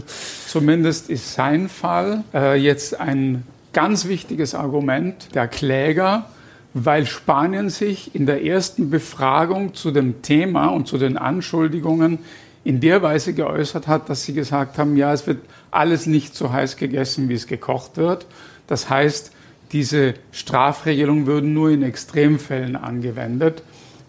zumindest 0.48 1.10
ist 1.10 1.34
sein 1.34 1.70
Fall 1.70 2.24
äh, 2.34 2.56
jetzt 2.56 3.00
ein 3.00 3.44
ganz 3.74 4.08
wichtiges 4.08 4.56
Argument 4.56 5.36
der 5.36 5.48
Kläger, 5.48 6.30
weil 6.74 7.06
Spanien 7.06 7.70
sich 7.70 8.16
in 8.16 8.26
der 8.26 8.44
ersten 8.44 8.90
Befragung 8.90 9.74
zu 9.74 9.92
dem 9.92 10.22
Thema 10.22 10.68
und 10.68 10.88
zu 10.88 10.98
den 10.98 11.18
Anschuldigungen 11.18 12.20
in 12.64 12.80
der 12.80 13.02
Weise 13.02 13.34
geäußert 13.34 13.88
hat, 13.88 14.10
dass 14.10 14.24
sie 14.24 14.34
gesagt 14.34 14.78
haben, 14.78 14.98
ja, 14.98 15.14
es 15.14 15.26
wird 15.26 15.40
alles 15.72 16.06
nicht 16.06 16.36
so 16.36 16.52
heiß 16.52 16.76
gegessen, 16.76 17.30
wie 17.30 17.34
es 17.34 17.48
gekocht 17.48 17.98
wird. 17.98 18.26
Das 18.68 18.90
heißt, 18.90 19.32
diese 19.72 20.16
Strafregelungen 20.32 21.26
würden 21.26 21.54
nur 21.54 21.70
in 21.70 21.84
Extremfällen 21.84 22.76
angewendet. 22.76 23.64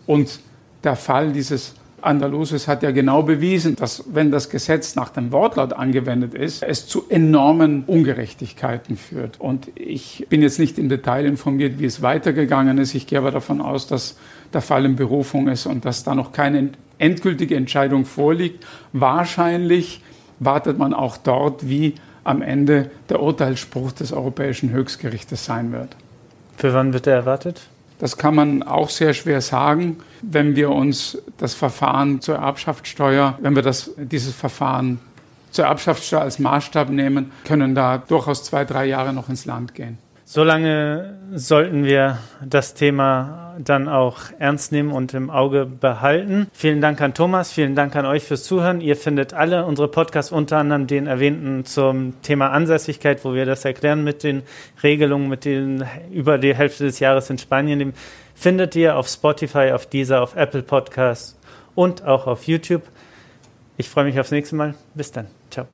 Und 0.07 0.40
der 0.85 0.96
Fall 0.96 1.33
dieses 1.33 1.74
Andalusis 2.00 2.68
hat 2.68 2.82
ja 2.82 2.90
genau 2.90 3.22
bewiesen, 3.22 3.76
dass 3.76 4.04
wenn 4.12 4.30
das 4.30 4.50
Gesetz 4.50 4.94
nach 4.94 5.11
dem 5.11 5.32
Wortlaut 5.32 5.72
angewendet 5.72 6.34
ist, 6.34 6.62
es 6.62 6.87
zu 6.87 7.04
enormen 7.08 7.84
Ungerechtigkeiten 7.87 8.96
führt. 8.96 9.40
Und 9.40 9.68
ich 9.74 10.26
bin 10.28 10.42
jetzt 10.42 10.58
nicht 10.58 10.78
im 10.78 10.88
Detail 10.88 11.26
informiert, 11.26 11.78
wie 11.78 11.84
es 11.84 12.02
weitergegangen 12.02 12.78
ist. 12.78 12.94
Ich 12.94 13.06
gehe 13.06 13.18
aber 13.18 13.30
davon 13.30 13.61
aus, 13.61 13.87
dass 13.87 14.16
der 14.52 14.62
Fall 14.62 14.84
in 14.84 14.96
Berufung 14.96 15.48
ist 15.48 15.66
und 15.66 15.84
dass 15.84 16.04
da 16.04 16.14
noch 16.14 16.32
keine 16.32 16.70
endgültige 16.98 17.56
Entscheidung 17.56 18.04
vorliegt. 18.04 18.64
Wahrscheinlich 18.92 20.02
wartet 20.38 20.78
man 20.78 20.94
auch 20.94 21.16
dort, 21.16 21.68
wie 21.68 21.94
am 22.24 22.42
Ende 22.42 22.90
der 23.08 23.22
Urteilsspruch 23.22 23.92
des 23.92 24.12
Europäischen 24.12 24.70
Höchstgerichtes 24.70 25.44
sein 25.44 25.72
wird. 25.72 25.96
Für 26.56 26.74
wann 26.74 26.92
wird 26.92 27.06
er 27.06 27.14
erwartet? 27.14 27.68
Das 27.98 28.16
kann 28.16 28.34
man 28.34 28.62
auch 28.62 28.90
sehr 28.90 29.12
schwer 29.12 29.40
sagen, 29.40 29.98
wenn 30.22 30.54
wir 30.54 30.70
uns 30.70 31.18
das 31.37 31.54
Verfahren 31.54 32.20
zur 32.20 32.37
Erbschaftssteuer, 32.37 33.38
wenn 33.40 33.56
wir 33.56 33.62
das, 33.62 33.90
dieses 33.96 34.34
Verfahren 34.34 35.00
zur 35.50 35.64
Erbschaftssteuer 35.64 36.20
als 36.20 36.38
Maßstab 36.38 36.90
nehmen, 36.90 37.32
können 37.44 37.74
da 37.74 37.98
durchaus 37.98 38.44
zwei, 38.44 38.64
drei 38.64 38.87
Jahre 38.87 39.12
noch 39.12 39.28
ins 39.28 39.46
Land 39.46 39.74
gehen. 39.74 39.98
Solange 40.24 41.18
sollten 41.34 41.84
wir 41.84 42.18
das 42.44 42.74
Thema 42.74 43.47
dann 43.59 43.88
auch 43.88 44.18
ernst 44.38 44.73
nehmen 44.73 44.92
und 44.92 45.14
im 45.14 45.31
Auge 45.31 45.66
behalten. 45.66 46.47
Vielen 46.53 46.81
Dank 46.81 47.01
an 47.01 47.14
Thomas, 47.14 47.53
vielen 47.53 47.75
Dank 47.75 47.97
an 47.97 48.07
euch 48.07 48.25
fürs 48.25 48.44
Zuhören. 48.44 48.81
Ihr 48.81 48.97
findet 48.97 49.35
alle 49.35 49.66
unsere 49.66 49.88
Podcasts, 49.88 50.33
unter 50.33 50.59
anderem 50.59 50.87
den 50.87 51.07
erwähnten 51.07 51.64
zum 51.64 52.21
Thema 52.23 52.51
Ansässigkeit, 52.51 53.25
wo 53.25 53.35
wir 53.35 53.47
das 53.47 53.64
erklären 53.64 54.05
mit 54.05 54.23
den 54.23 54.42
Regelungen, 54.83 55.29
mit 55.29 55.44
den 55.44 55.85
über 56.12 56.38
die 56.38 56.55
Hälfte 56.55 56.85
des 56.85 57.01
Jahres 57.01 57.29
in 57.31 57.38
Spanien, 57.38 57.92
findet 58.35 58.77
ihr 58.77 58.97
auf 58.97 59.09
Spotify, 59.09 59.73
auf 59.73 59.87
dieser, 59.87 60.23
auf 60.23 60.37
Apple 60.37 60.62
Podcasts 60.62 61.37
und 61.75 62.05
auch 62.05 62.27
auf 62.27 62.44
YouTube. 62.44 62.83
Ich 63.77 63.88
freue 63.88 64.05
mich 64.05 64.18
aufs 64.18 64.31
nächste 64.31 64.57
Mal. 64.57 64.75
Bis 64.94 65.12
dann. 65.12 65.27
Ciao. 65.51 65.66